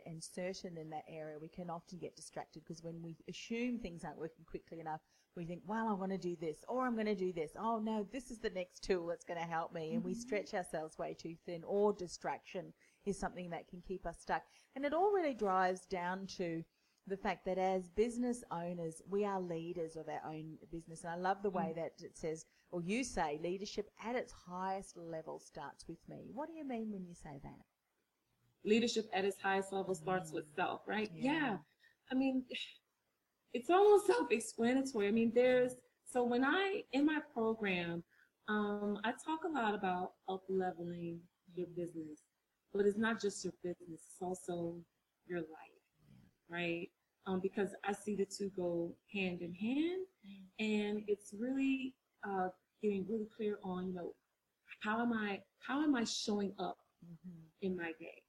and 0.06 0.22
certain 0.22 0.76
in 0.78 0.90
that 0.90 1.04
area, 1.08 1.38
we 1.40 1.48
can 1.48 1.70
often 1.70 1.98
get 1.98 2.16
distracted 2.16 2.62
because 2.64 2.82
when 2.82 3.02
we 3.02 3.16
assume 3.28 3.78
things 3.78 4.04
aren't 4.04 4.18
working 4.18 4.44
quickly 4.44 4.80
enough, 4.80 5.00
we 5.38 5.46
think, 5.46 5.62
"Well, 5.66 5.88
I 5.88 5.94
want 5.94 6.12
to 6.12 6.18
do 6.18 6.36
this, 6.36 6.64
or 6.68 6.86
I'm 6.86 6.94
going 6.94 7.06
to 7.06 7.14
do 7.14 7.32
this. 7.32 7.52
Oh 7.58 7.78
no, 7.78 8.06
this 8.12 8.30
is 8.30 8.38
the 8.38 8.50
next 8.50 8.82
tool 8.82 9.06
that's 9.06 9.24
going 9.24 9.40
to 9.40 9.46
help 9.46 9.72
me," 9.72 9.94
and 9.94 10.04
we 10.04 10.12
mm-hmm. 10.12 10.20
stretch 10.20 10.52
ourselves 10.52 10.98
way 10.98 11.14
too 11.14 11.36
thin. 11.46 11.62
Or 11.64 11.92
distraction 11.92 12.72
is 13.06 13.18
something 13.18 13.50
that 13.50 13.68
can 13.68 13.80
keep 13.80 14.04
us 14.04 14.18
stuck, 14.20 14.42
and 14.76 14.84
it 14.84 14.92
all 14.92 15.12
really 15.12 15.34
drives 15.34 15.86
down 15.86 16.26
to 16.38 16.64
the 17.08 17.16
fact 17.16 17.44
that 17.46 17.58
as 17.58 17.88
business 17.88 18.44
owners, 18.50 19.02
we 19.08 19.24
are 19.24 19.40
leaders 19.40 19.96
of 19.96 20.08
our 20.08 20.20
own 20.30 20.58
business. 20.70 21.04
And 21.04 21.12
I 21.12 21.16
love 21.16 21.42
the 21.42 21.50
way 21.50 21.72
mm. 21.72 21.76
that 21.76 21.92
it 22.00 22.16
says, 22.16 22.44
or 22.70 22.82
you 22.82 23.02
say, 23.02 23.38
leadership 23.42 23.90
at 24.04 24.14
its 24.14 24.32
highest 24.32 24.96
level 24.96 25.38
starts 25.38 25.86
with 25.88 25.98
me. 26.08 26.28
What 26.32 26.48
do 26.48 26.54
you 26.54 26.66
mean 26.66 26.90
when 26.92 27.06
you 27.06 27.14
say 27.14 27.40
that? 27.42 27.64
Leadership 28.64 29.08
at 29.14 29.24
its 29.24 29.40
highest 29.40 29.72
level 29.72 29.94
starts 29.94 30.30
mm. 30.30 30.34
with 30.34 30.44
self, 30.54 30.82
right? 30.86 31.10
Yeah. 31.14 31.32
yeah. 31.32 31.56
I 32.10 32.14
mean, 32.14 32.44
it's 33.54 33.70
almost 33.70 34.06
self-explanatory. 34.08 35.08
I 35.08 35.10
mean, 35.12 35.32
there's 35.34 35.74
so 36.04 36.24
when 36.24 36.44
I 36.44 36.82
in 36.92 37.06
my 37.06 37.20
program, 37.32 38.02
um, 38.48 38.98
I 39.04 39.12
talk 39.12 39.40
a 39.44 39.48
lot 39.48 39.74
about 39.74 40.12
up 40.28 40.42
leveling 40.48 41.20
your 41.54 41.66
business, 41.76 42.22
but 42.72 42.86
it's 42.86 42.98
not 42.98 43.20
just 43.20 43.44
your 43.44 43.54
business; 43.62 44.02
it's 44.08 44.22
also 44.22 44.76
your 45.26 45.40
life, 45.40 45.82
right? 46.50 46.88
Um, 47.26 47.40
because 47.40 47.74
I 47.84 47.92
see 47.92 48.16
the 48.16 48.26
two 48.26 48.50
go 48.56 48.94
hand 49.12 49.42
in 49.42 49.54
hand, 49.54 50.06
and 50.58 51.02
it's 51.06 51.34
really 51.38 51.94
uh, 52.26 52.48
getting 52.82 53.06
really 53.08 53.28
clear 53.36 53.58
on 53.64 53.88
you 53.88 53.94
know 53.94 54.14
how 54.82 55.00
am 55.00 55.12
I 55.12 55.40
how 55.60 55.82
am 55.82 55.94
I 55.94 56.04
showing 56.04 56.52
up 56.58 56.78
Mm-hmm. 57.04 57.46
in 57.62 57.76
my 57.76 57.92
day 58.00 58.22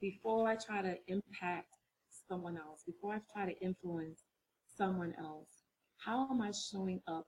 before 0.00 0.48
I 0.48 0.56
try 0.56 0.82
to 0.82 0.96
impact 1.06 1.75
someone 2.28 2.56
else, 2.56 2.82
before 2.86 3.14
I 3.14 3.20
try 3.32 3.52
to 3.52 3.58
influence 3.64 4.22
someone 4.76 5.14
else, 5.18 5.48
how 5.98 6.28
am 6.30 6.40
I 6.42 6.50
showing 6.52 7.00
up 7.08 7.26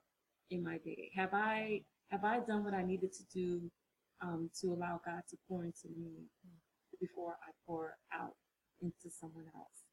in 0.51 0.63
my 0.63 0.79
day? 0.79 1.11
Have 1.17 1.31
I 1.33 1.83
have 2.11 2.25
I 2.25 2.41
done 2.41 2.65
what 2.65 2.75
I 2.75 2.83
needed 2.83 3.13
to 3.13 3.23
do 3.33 3.71
um, 4.23 4.51
to 4.61 4.69
allow 4.69 5.01
God 5.05 5.23
to 5.31 5.37
pour 5.49 5.65
into 5.65 5.89
me 5.97 6.27
before 7.01 7.37
I 7.47 7.51
pour 7.67 7.97
out 8.13 8.35
into 8.81 9.11
someone 9.11 9.47
else? 9.55 9.85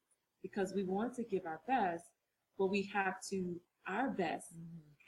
Because 0.42 0.72
we 0.74 0.84
want 0.84 1.14
to 1.14 1.24
give 1.24 1.46
our 1.46 1.60
best, 1.66 2.04
but 2.58 2.66
we 2.66 2.90
have 2.92 3.16
to 3.30 3.60
our 3.86 4.10
best 4.10 4.54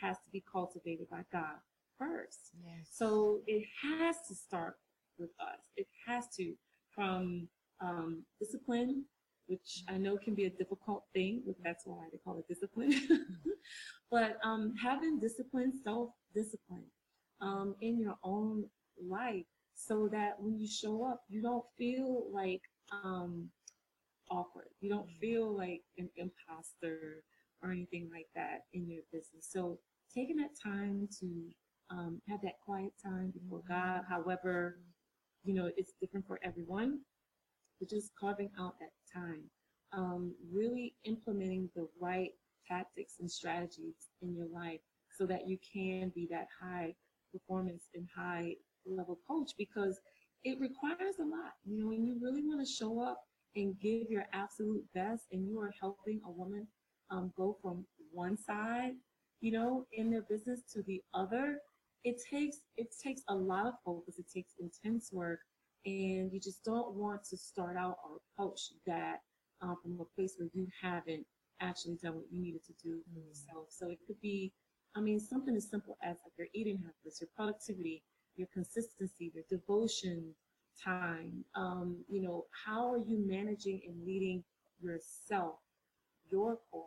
has 0.01 0.17
to 0.19 0.31
be 0.33 0.43
cultivated 0.51 1.09
by 1.11 1.23
God 1.33 1.59
first. 1.99 2.51
Yes. 2.63 2.89
So 2.91 3.41
it 3.47 3.65
has 3.83 4.17
to 4.29 4.35
start 4.35 4.77
with 5.19 5.31
us. 5.41 5.59
It 5.77 5.87
has 6.07 6.27
to, 6.37 6.55
from 6.95 7.49
um, 7.81 8.23
discipline, 8.41 9.05
which 9.49 9.83
I 9.89 9.97
know 9.97 10.17
can 10.17 10.35
be 10.35 10.45
a 10.45 10.51
difficult 10.51 11.05
thing, 11.15 11.43
but 11.47 11.57
that's 11.65 11.85
why 11.87 12.05
they 12.13 12.19
call 12.19 12.39
it 12.39 12.49
discipline. 12.49 12.95
but 14.11 14.39
um, 14.45 14.75
having 14.81 15.19
discipline, 15.19 15.73
self 15.83 16.11
discipline 16.35 16.85
um, 17.41 17.75
in 17.81 17.99
your 17.99 18.17
own 18.23 18.65
life, 19.03 19.47
so 19.75 20.09
that 20.13 20.35
when 20.39 20.59
you 20.59 20.69
show 20.69 21.05
up, 21.05 21.23
you 21.29 21.43
don't 21.43 21.65
feel 21.77 22.27
like 22.33 22.63
um, 22.93 23.49
awkward. 24.31 24.69
You 24.81 24.91
don't 24.91 25.09
feel 25.21 25.57
like 25.57 25.83
an 25.97 26.11
imposter 26.17 27.23
or 27.63 27.73
anything 27.73 28.09
like 28.13 28.27
that 28.35 28.65
in 28.73 28.89
your 28.89 29.03
business. 29.13 29.49
So 29.51 29.79
taking 30.15 30.37
that 30.37 30.51
time 30.63 31.09
to 31.21 31.27
um, 31.91 32.21
have 32.29 32.41
that 32.43 32.61
quiet 32.65 32.93
time 33.03 33.33
before 33.33 33.63
God, 33.67 34.03
however, 34.09 34.79
you 35.45 35.55
know, 35.55 35.71
it's 35.77 35.93
different 36.01 36.27
for 36.27 36.39
everyone, 36.43 37.01
but 37.81 37.89
just 37.89 38.13
carving 38.19 38.51
out 38.59 38.79
that 38.81 38.91
time, 39.13 39.43
um, 39.93 40.35
really 40.53 40.95
implementing 41.05 41.71
the 41.75 41.89
right 42.01 42.31
tactics 42.67 43.15
and 43.21 43.31
strategies 43.31 44.09
in 44.23 44.35
your 44.35 44.49
life 44.53 44.81
so 45.17 45.27
that 45.27 45.49
you 45.49 45.59
can 45.73 46.11
be 46.15 46.29
that 46.31 46.47
high 46.61 46.95
performance 47.33 47.85
and 47.95 48.07
high 48.15 48.55
level 48.87 49.19
coach 49.29 49.53
because 49.59 49.99
it 50.45 50.61
requires 50.61 51.17
a 51.21 51.25
lot. 51.25 51.55
You 51.65 51.81
know, 51.81 51.89
when 51.89 52.07
you 52.07 52.19
really 52.21 52.43
want 52.43 52.65
to 52.65 52.73
show 52.73 53.01
up 53.03 53.25
and 53.57 53.79
give 53.81 54.11
your 54.11 54.27
absolute 54.33 54.85
best, 54.95 55.25
and 55.33 55.49
you 55.49 55.59
are 55.61 55.73
helping 55.81 56.21
a 56.25 56.31
woman 56.31 56.67
um, 57.11 57.33
go 57.37 57.57
from 57.61 57.85
one 58.13 58.37
side, 58.37 58.93
you 59.41 59.53
know, 59.53 59.87
in 59.93 60.11
their 60.11 60.23
business 60.23 60.63
to 60.73 60.83
the 60.83 61.03
other, 61.15 61.59
it 62.05 62.17
takes 62.31 62.59
it 62.77 62.89
takes 63.03 63.23
a 63.29 63.35
lot 63.35 63.67
of 63.67 63.75
focus. 63.85 64.19
It 64.19 64.27
takes 64.33 64.55
intense 64.61 65.11
work, 65.13 65.41
and 65.89 66.33
you 66.33 66.41
just 66.41 66.65
don't 66.65 66.93
want 66.95 67.25
to 67.25 67.37
start 67.37 67.77
out 67.77 67.97
or 68.05 68.19
approach 68.33 68.73
that 68.87 69.21
um, 69.61 69.77
from 69.83 69.99
a 70.01 70.05
place 70.15 70.35
where 70.39 70.49
you 70.53 70.67
haven't 70.81 71.25
actually 71.61 71.97
done 72.03 72.15
what 72.17 72.27
you 72.31 72.41
needed 72.41 72.65
to 72.67 72.73
do 72.83 73.01
for 73.13 73.21
yourself. 73.21 73.67
So 73.71 73.89
it 73.91 73.99
could 74.07 74.21
be, 74.21 74.53
I 74.97 75.01
mean, 75.01 75.19
something 75.21 75.57
as 75.57 75.69
simple 75.69 75.97
as 76.03 76.19
like 76.25 76.33
your 76.39 76.49
eating 76.55 76.79
habits, 76.79 77.21
your 77.21 77.29
productivity, 77.37 78.03
your 78.37 78.49
consistency, 78.53 79.33
your 79.35 79.45
devotion 79.49 80.35
time. 80.83 81.45
Um, 81.55 82.05
you 82.09 82.23
know, 82.23 82.47
how 82.67 82.93
are 82.93 82.99
you 82.99 83.19
managing 83.27 83.81
and 83.87 84.05
leading 84.07 84.45
yourself, 84.81 85.57
your 86.31 86.59
core, 86.71 86.85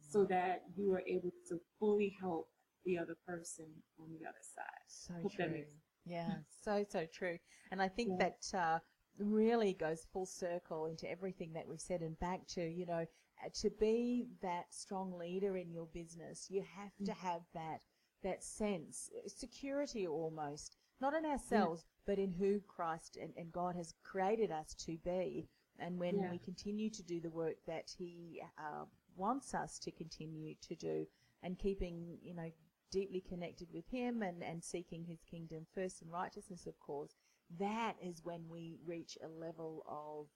so 0.00 0.24
that 0.24 0.62
you 0.76 0.92
are 0.92 1.02
able 1.06 1.32
to 1.48 1.60
fully 1.78 2.16
help 2.20 2.48
the 2.84 2.98
other 2.98 3.16
person 3.26 3.66
on 4.00 4.08
the 4.18 4.26
other 4.26 4.42
side. 4.42 4.64
So 4.88 5.14
Hope 5.22 5.36
that 5.38 5.48
true. 5.48 5.64
Yeah, 6.04 6.38
so 6.64 6.84
so 6.88 7.06
true. 7.06 7.38
And 7.70 7.80
I 7.80 7.88
think 7.88 8.08
Yeah. 8.10 8.18
that 8.18 8.52
uh, 8.54 8.78
really 9.18 9.74
goes 9.74 10.06
full 10.12 10.26
circle 10.26 10.86
into 10.86 11.10
everything 11.10 11.52
that 11.54 11.66
we've 11.68 11.80
said 11.80 12.00
and 12.02 12.18
back 12.18 12.46
to 12.48 12.62
you 12.62 12.86
know 12.86 13.06
uh, 13.44 13.48
to 13.54 13.70
be 13.70 14.26
that 14.42 14.66
strong 14.72 15.12
leader 15.18 15.56
in 15.56 15.70
your 15.70 15.86
business, 15.92 16.46
you 16.50 16.62
have 16.76 16.92
to 17.04 17.12
have 17.12 17.42
that 17.54 17.80
that 18.22 18.44
sense, 18.44 19.10
uh, 19.16 19.28
security 19.28 20.06
almost, 20.06 20.76
not 21.00 21.14
in 21.14 21.24
ourselves, 21.24 21.84
but 22.06 22.18
in 22.18 22.30
who 22.32 22.60
Christ 22.68 23.16
and, 23.20 23.32
and 23.36 23.50
God 23.52 23.74
has 23.74 23.94
created 24.04 24.52
us 24.52 24.74
to 24.86 24.96
be. 25.04 25.48
And 25.78 25.98
when 25.98 26.14
Yeah. 26.16 26.28
we 26.28 26.38
continue 26.38 26.88
to 26.90 27.02
do 27.02 27.20
the 27.20 27.30
work 27.30 27.56
that 27.66 27.90
He 27.98 28.40
uh, 28.58 28.84
wants 29.16 29.54
us 29.54 29.78
to 29.80 29.90
continue 29.90 30.54
to 30.62 30.74
do, 30.76 31.06
and 31.42 31.58
keeping 31.58 32.18
you 32.22 32.34
know 32.34 32.50
deeply 32.92 33.20
connected 33.26 33.68
with 33.72 33.88
Him 33.88 34.22
and, 34.22 34.44
and 34.44 34.62
seeking 34.62 35.04
His 35.04 35.24
kingdom 35.28 35.66
first 35.74 36.02
and 36.02 36.12
righteousness, 36.12 36.66
of 36.66 36.78
course, 36.78 37.16
that 37.58 37.94
is 38.00 38.22
when 38.22 38.48
we 38.48 38.78
reach 38.86 39.18
a 39.24 39.28
level 39.28 39.84
of, 39.88 40.26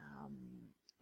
um, 0.00 0.36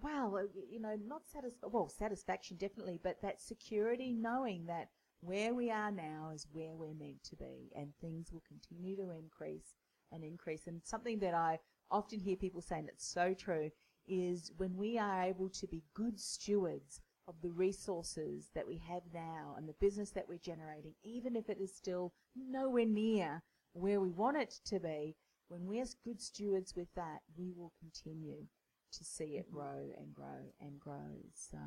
well, 0.01 0.37
uh, 0.37 0.61
you 0.69 0.81
know, 0.81 0.97
not 1.07 1.23
satis- 1.29 1.55
well, 1.63 1.89
satisfaction 1.89 2.57
definitely, 2.57 2.99
but 3.03 3.23
that 3.23 3.41
security 3.41 4.13
knowing 4.13 4.67
that 4.67 4.89
where 5.21 5.55
we 5.55 5.71
are 5.71 5.93
now 5.93 6.31
is 6.35 6.47
where 6.53 6.75
we're 6.75 6.95
meant 6.95 7.23
to 7.25 7.37
be 7.37 7.71
and 7.77 7.93
things 8.01 8.33
will 8.33 8.43
continue 8.49 8.97
to 8.97 9.11
increase 9.11 9.75
and 10.11 10.25
increase. 10.25 10.67
And 10.67 10.81
something 10.83 11.19
that 11.21 11.35
I 11.35 11.59
often 11.91 12.19
hear 12.21 12.37
people 12.37 12.63
saying 12.63 12.87
that's 12.87 13.07
so 13.07 13.35
true 13.35 13.71
is 14.09 14.51
when 14.57 14.77
we 14.77 14.99
are 14.99 15.23
able 15.23 15.51
to 15.51 15.67
be 15.67 15.85
good 15.95 16.19
stewards 16.19 17.01
of 17.29 17.35
the 17.43 17.51
resources 17.51 18.51
that 18.55 18.67
we 18.67 18.79
have 18.89 19.03
now 19.13 19.55
and 19.57 19.69
the 19.69 19.75
business 19.81 20.11
that 20.11 20.29
we're 20.29 20.39
generating, 20.39 20.95
even 21.03 21.37
if 21.37 21.49
it 21.49 21.59
is 21.61 21.75
still 21.75 22.13
nowhere 22.37 22.87
near 22.87 23.43
where 23.73 24.01
we 24.01 24.11
want 24.11 24.37
it 24.37 24.55
to 24.67 24.81
be, 24.81 25.17
when 25.49 25.67
we're 25.67 25.85
good 26.05 26.21
stewards 26.21 26.75
with 26.77 26.89
that, 26.95 27.21
we 27.37 27.53
will 27.57 27.73
continue 27.79 28.47
to 28.93 29.05
see 29.05 29.37
it 29.37 29.51
grow 29.51 29.91
and 29.99 30.15
grow 30.15 30.53
and 30.61 30.79
grow. 30.81 31.17
So, 31.35 31.59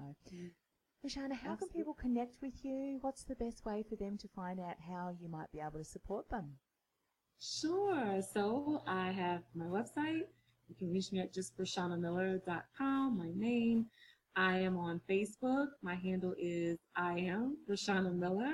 Breshana, 1.06 1.34
how 1.34 1.56
can 1.56 1.68
people 1.70 1.94
connect 1.94 2.42
with 2.42 2.64
you? 2.64 2.98
What's 3.02 3.24
the 3.24 3.36
best 3.36 3.66
way 3.66 3.84
for 3.88 3.96
them 3.96 4.18
to 4.20 4.28
find 4.30 4.60
out 4.60 4.76
how 4.88 5.16
you 5.20 5.30
might 5.30 5.52
be 5.52 5.60
able 5.60 5.80
to 5.80 5.84
support 5.84 6.30
them? 6.30 6.58
Sure. 7.42 8.22
So 8.34 8.82
I 8.88 9.12
have 9.12 9.42
my 9.54 9.66
website. 9.66 10.28
You 10.70 10.76
can 10.80 10.94
reach 10.94 11.12
me 11.12 11.20
at 11.20 11.34
just 11.34 11.54
com. 12.78 13.18
my 13.18 13.32
name. 13.36 13.88
I 14.36 14.58
am 14.60 14.78
on 14.78 15.00
Facebook. 15.10 15.68
My 15.82 15.96
handle 15.96 16.34
is 16.38 16.78
I 16.96 17.20
am 17.20 17.58
Breshana 17.70 18.14
Miller 18.16 18.54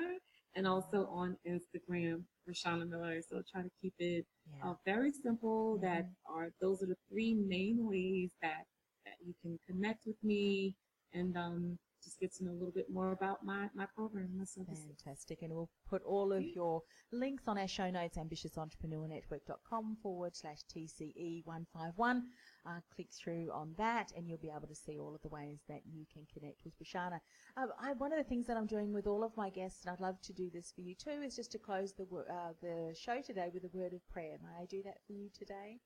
and 0.56 0.66
also 0.66 1.06
on 1.06 1.36
Instagram, 1.46 2.22
Breshana 2.48 2.88
Miller. 2.88 3.20
So 3.22 3.42
try 3.50 3.62
to 3.62 3.70
keep 3.80 3.94
it 3.98 4.26
Yeah. 4.56 4.70
uh, 4.70 4.74
very 4.84 5.12
simple. 5.12 5.78
That 5.78 6.10
are 6.26 6.50
those 6.60 6.82
are 6.82 6.86
the 6.86 6.98
three 7.08 7.34
main 7.34 7.86
ways 7.88 8.32
that, 8.42 8.64
that 9.06 9.14
you 9.24 9.34
can 9.42 9.58
connect 9.66 10.06
with 10.06 10.16
me 10.22 10.76
and 11.14 11.36
um, 11.36 11.78
just 12.02 12.18
get 12.20 12.32
to 12.34 12.44
know 12.44 12.50
a 12.52 12.58
little 12.58 12.72
bit 12.72 12.90
more 12.90 13.12
about 13.12 13.44
my, 13.44 13.68
my 13.74 13.86
program, 13.96 14.28
my. 14.36 14.44
Fantastic. 14.64 15.42
And 15.42 15.52
we'll 15.52 15.68
put 15.88 16.02
all 16.02 16.32
of 16.32 16.42
your 16.54 16.82
links 17.12 17.44
on 17.46 17.58
our 17.58 17.68
show 17.68 17.90
notes, 17.90 18.16
ambitiousentrepreneurnetwork.com 18.18 19.96
forward 20.02 20.36
slash 20.36 20.58
TCE151. 20.74 22.22
Uh, 22.66 22.80
click 22.94 23.08
through 23.10 23.50
on 23.52 23.74
that 23.78 24.12
and 24.14 24.28
you'll 24.28 24.38
be 24.38 24.50
able 24.54 24.68
to 24.68 24.74
see 24.74 24.98
all 24.98 25.14
of 25.14 25.22
the 25.22 25.28
ways 25.28 25.60
that 25.66 25.80
you 25.90 26.04
can 26.12 26.26
connect 26.32 26.62
with 26.64 26.78
Breshana. 26.78 27.18
Uh, 27.56 27.66
I, 27.80 27.92
one 27.94 28.12
of 28.12 28.18
the 28.18 28.28
things 28.28 28.46
that 28.46 28.56
I'm 28.56 28.66
doing 28.66 28.92
with 28.92 29.06
all 29.06 29.24
of 29.24 29.34
my 29.36 29.48
guests, 29.48 29.84
and 29.84 29.92
I'd 29.92 30.00
love 30.00 30.20
to 30.22 30.32
do 30.34 30.50
this 30.52 30.70
for 30.70 30.82
you 30.82 30.94
too, 30.94 31.22
is 31.24 31.34
just 31.36 31.52
to 31.52 31.58
close 31.58 31.94
the, 31.94 32.04
uh, 32.04 32.52
the 32.60 32.94
show 32.94 33.22
today 33.22 33.48
with 33.52 33.64
a 33.64 33.70
word 33.72 33.94
of 33.94 34.06
prayer. 34.10 34.36
May 34.42 34.62
I 34.62 34.66
do 34.66 34.82
that 34.84 34.98
for 35.06 35.12
you 35.14 35.30
today? 35.36 35.78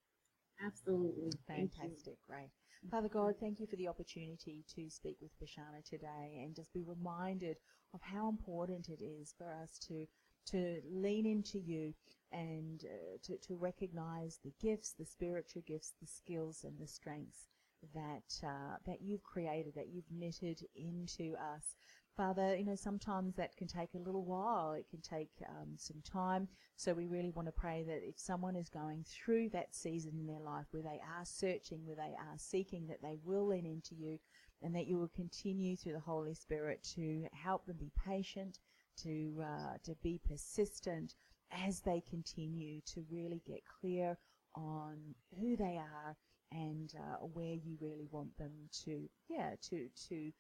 Absolutely. 0.65 1.31
Fantastic, 1.47 2.17
great. 2.27 2.51
Father 2.91 3.09
God, 3.09 3.35
thank 3.41 3.61
you 3.61 3.67
for 3.67 3.77
the 3.77 3.89
opportunity 3.89 4.65
to 4.75 4.91
speak 4.91 5.17
with 5.21 5.31
Breshana 5.41 5.83
today 5.89 6.43
and 6.43 6.55
just 6.55 6.73
be 6.73 6.85
reminded 6.85 7.57
of 7.95 8.01
how 8.03 8.29
important 8.29 8.89
it 8.89 9.03
is 9.03 9.35
for 9.37 9.49
us 9.63 9.79
to 9.89 10.07
to 10.47 10.83
lean 10.93 11.25
into 11.25 11.59
you 11.59 11.95
and 12.35 12.85
uh, 12.85 13.17
to, 13.23 13.39
to 13.39 13.55
recognize 13.55 14.41
the 14.45 14.53
gifts, 14.61 14.93
the 14.99 15.07
spiritual 15.07 15.63
gifts, 15.67 15.93
the 16.01 16.07
skills 16.07 16.65
and 16.65 16.79
the 16.79 16.87
strengths 16.87 17.49
that 17.95 18.47
uh, 18.47 18.77
that 18.87 19.03
you've 19.03 19.23
created, 19.23 19.75
that 19.77 19.89
you've 19.89 20.11
knitted 20.11 20.67
into 20.75 21.35
us. 21.35 21.77
Father, 22.17 22.57
you 22.57 22.65
know, 22.65 22.77
sometimes 22.77 23.35
that 23.35 23.57
can 23.57 23.67
take 23.67 23.95
a 23.95 23.99
little 23.99 24.25
while. 24.25 24.73
It 24.73 24.87
can 24.89 25.01
take 25.01 25.31
um, 25.49 25.71
some 25.77 26.01
time. 26.05 26.47
So 26.77 26.95
we 26.95 27.07
really 27.07 27.31
want 27.31 27.49
to 27.49 27.53
pray 27.53 27.85
that 27.87 28.09
if 28.09 28.19
someone 28.19 28.55
is 28.55 28.69
going 28.69 29.05
through 29.05 29.49
that 29.51 29.75
season 29.75 30.13
in 30.19 30.27
their 30.27 30.41
life 30.41 30.67
where 30.71 30.83
they 30.83 31.01
are 31.19 31.25
searching, 31.25 31.85
where 31.85 31.97
they 31.97 32.15
are 32.15 32.37
seeking, 32.37 32.87
that 32.87 33.03
they 33.03 33.19
will 33.25 33.49
lean 33.49 33.67
into 33.67 33.97
you 33.97 34.19
and 34.63 34.75
that 34.77 34.87
you 34.87 34.97
will 34.97 35.11
continue 35.15 35.77
through 35.77 35.93
the 35.93 36.01
Holy 36.01 36.35
Spirit 36.35 36.85
to 36.95 37.27
help 37.33 37.67
them 37.67 37.77
be 37.79 37.91
patient, 38.07 38.61
to, 39.03 39.43
uh, 39.43 39.77
to 39.83 39.97
be 40.03 40.21
persistent 40.29 41.15
as 41.53 41.81
they 41.81 42.03
continue 42.09 42.81
to 42.95 43.05
really 43.11 43.43
get 43.47 43.61
clear 43.81 44.17
on 44.55 44.97
who 45.41 45.57
they 45.57 45.79
are 45.79 46.17
and 46.53 46.93
uh, 46.97 47.17
where 47.17 47.55
you 47.55 47.77
really 47.81 48.07
want 48.11 48.37
them 48.39 48.53
to, 48.85 49.09
yeah, 49.29 49.51
to, 49.63 49.89
to 50.09 50.31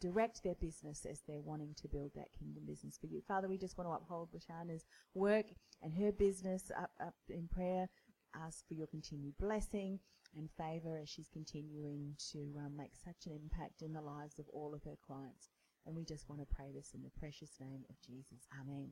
direct 0.00 0.42
their 0.42 0.54
business 0.54 1.06
as 1.08 1.22
they're 1.26 1.40
wanting 1.40 1.74
to 1.76 1.88
build 1.88 2.12
that 2.14 2.32
kingdom 2.38 2.62
business 2.66 2.98
for 2.98 3.06
you. 3.06 3.20
Father, 3.26 3.48
we 3.48 3.58
just 3.58 3.76
want 3.76 3.88
to 3.88 3.94
uphold 3.94 4.28
Breshana's 4.32 4.84
work 5.14 5.46
and 5.82 5.92
her 5.94 6.12
business 6.12 6.70
up, 6.76 6.90
up 7.04 7.14
in 7.28 7.48
prayer. 7.48 7.88
Ask 8.34 8.66
for 8.68 8.74
your 8.74 8.86
continued 8.86 9.34
blessing 9.38 9.98
and 10.36 10.48
favor 10.56 10.98
as 11.02 11.08
she's 11.08 11.28
continuing 11.32 12.14
to 12.32 12.38
um, 12.58 12.76
make 12.76 12.94
such 12.94 13.26
an 13.26 13.32
impact 13.32 13.82
in 13.82 13.92
the 13.92 14.00
lives 14.00 14.38
of 14.38 14.46
all 14.52 14.74
of 14.74 14.84
her 14.84 14.96
clients. 15.06 15.48
And 15.86 15.96
we 15.96 16.04
just 16.04 16.28
want 16.28 16.40
to 16.40 16.54
pray 16.54 16.70
this 16.74 16.90
in 16.94 17.02
the 17.02 17.18
precious 17.18 17.52
name 17.60 17.84
of 17.88 17.96
Jesus. 18.06 18.46
Amen. 18.60 18.90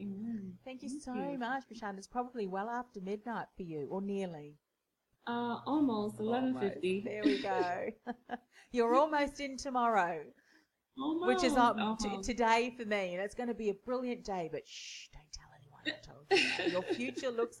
Amen. 0.00 0.54
Thank 0.64 0.82
you 0.82 0.88
Thank 0.88 1.02
so 1.02 1.14
you. 1.14 1.38
much, 1.38 1.64
Breshana. 1.72 1.98
It's 1.98 2.06
probably 2.06 2.46
well 2.46 2.68
after 2.70 3.00
midnight 3.00 3.46
for 3.56 3.62
you, 3.62 3.86
or 3.90 4.00
nearly. 4.00 4.56
Uh, 5.26 5.58
almost 5.66 6.18
eleven 6.18 6.58
fifty. 6.58 7.00
There 7.04 7.22
we 7.24 7.42
go. 7.42 7.88
You're 8.72 8.94
almost 8.94 9.40
in 9.40 9.56
tomorrow. 9.56 10.20
which 10.96 11.44
is 11.44 11.56
Almost. 11.56 12.04
um, 12.06 12.12
t- 12.16 12.22
today 12.22 12.74
for 12.76 12.84
me, 12.84 13.14
and 13.14 13.22
it's 13.22 13.34
going 13.34 13.48
to 13.48 13.54
be 13.54 13.70
a 13.70 13.74
brilliant 13.74 14.24
day. 14.24 14.48
But 14.50 14.62
shh, 14.66 15.08
don't 15.12 15.32
tell 15.32 15.50
anyone 15.58 15.82
I 15.86 16.06
told 16.06 16.26
you. 16.30 16.48
that. 16.58 16.70
Your 16.72 16.82
future 16.94 17.30
looks 17.30 17.60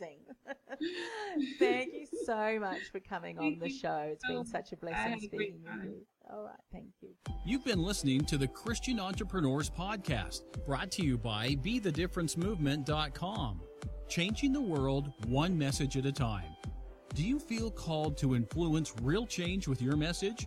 amazing. 0.00 0.18
thank 1.58 1.92
you 1.92 2.06
so 2.24 2.58
much 2.60 2.90
for 2.90 3.00
coming 3.00 3.38
on 3.38 3.58
the 3.58 3.68
show. 3.68 4.10
It's 4.12 4.26
been 4.26 4.44
such 4.44 4.72
a 4.72 4.76
blessing 4.76 4.98
had 4.98 5.18
a 5.18 5.20
speaking 5.20 5.60
with 5.62 5.84
you. 5.84 6.06
All 6.30 6.44
right, 6.44 6.54
thank 6.72 6.86
you. 7.00 7.08
You've 7.44 7.64
been 7.64 7.82
listening 7.82 8.24
to 8.26 8.36
the 8.36 8.46
Christian 8.46 9.00
Entrepreneurs 9.00 9.70
Podcast, 9.70 10.42
brought 10.66 10.90
to 10.92 11.02
you 11.02 11.16
by 11.16 11.56
BeTheDifferenceMovement.com. 11.62 13.60
Changing 14.08 14.52
the 14.52 14.60
world 14.60 15.12
one 15.26 15.56
message 15.56 15.96
at 15.96 16.06
a 16.06 16.12
time. 16.12 16.54
Do 17.14 17.22
you 17.24 17.38
feel 17.38 17.70
called 17.70 18.18
to 18.18 18.36
influence 18.36 18.92
real 19.02 19.26
change 19.26 19.66
with 19.68 19.80
your 19.82 19.96
message? 19.96 20.46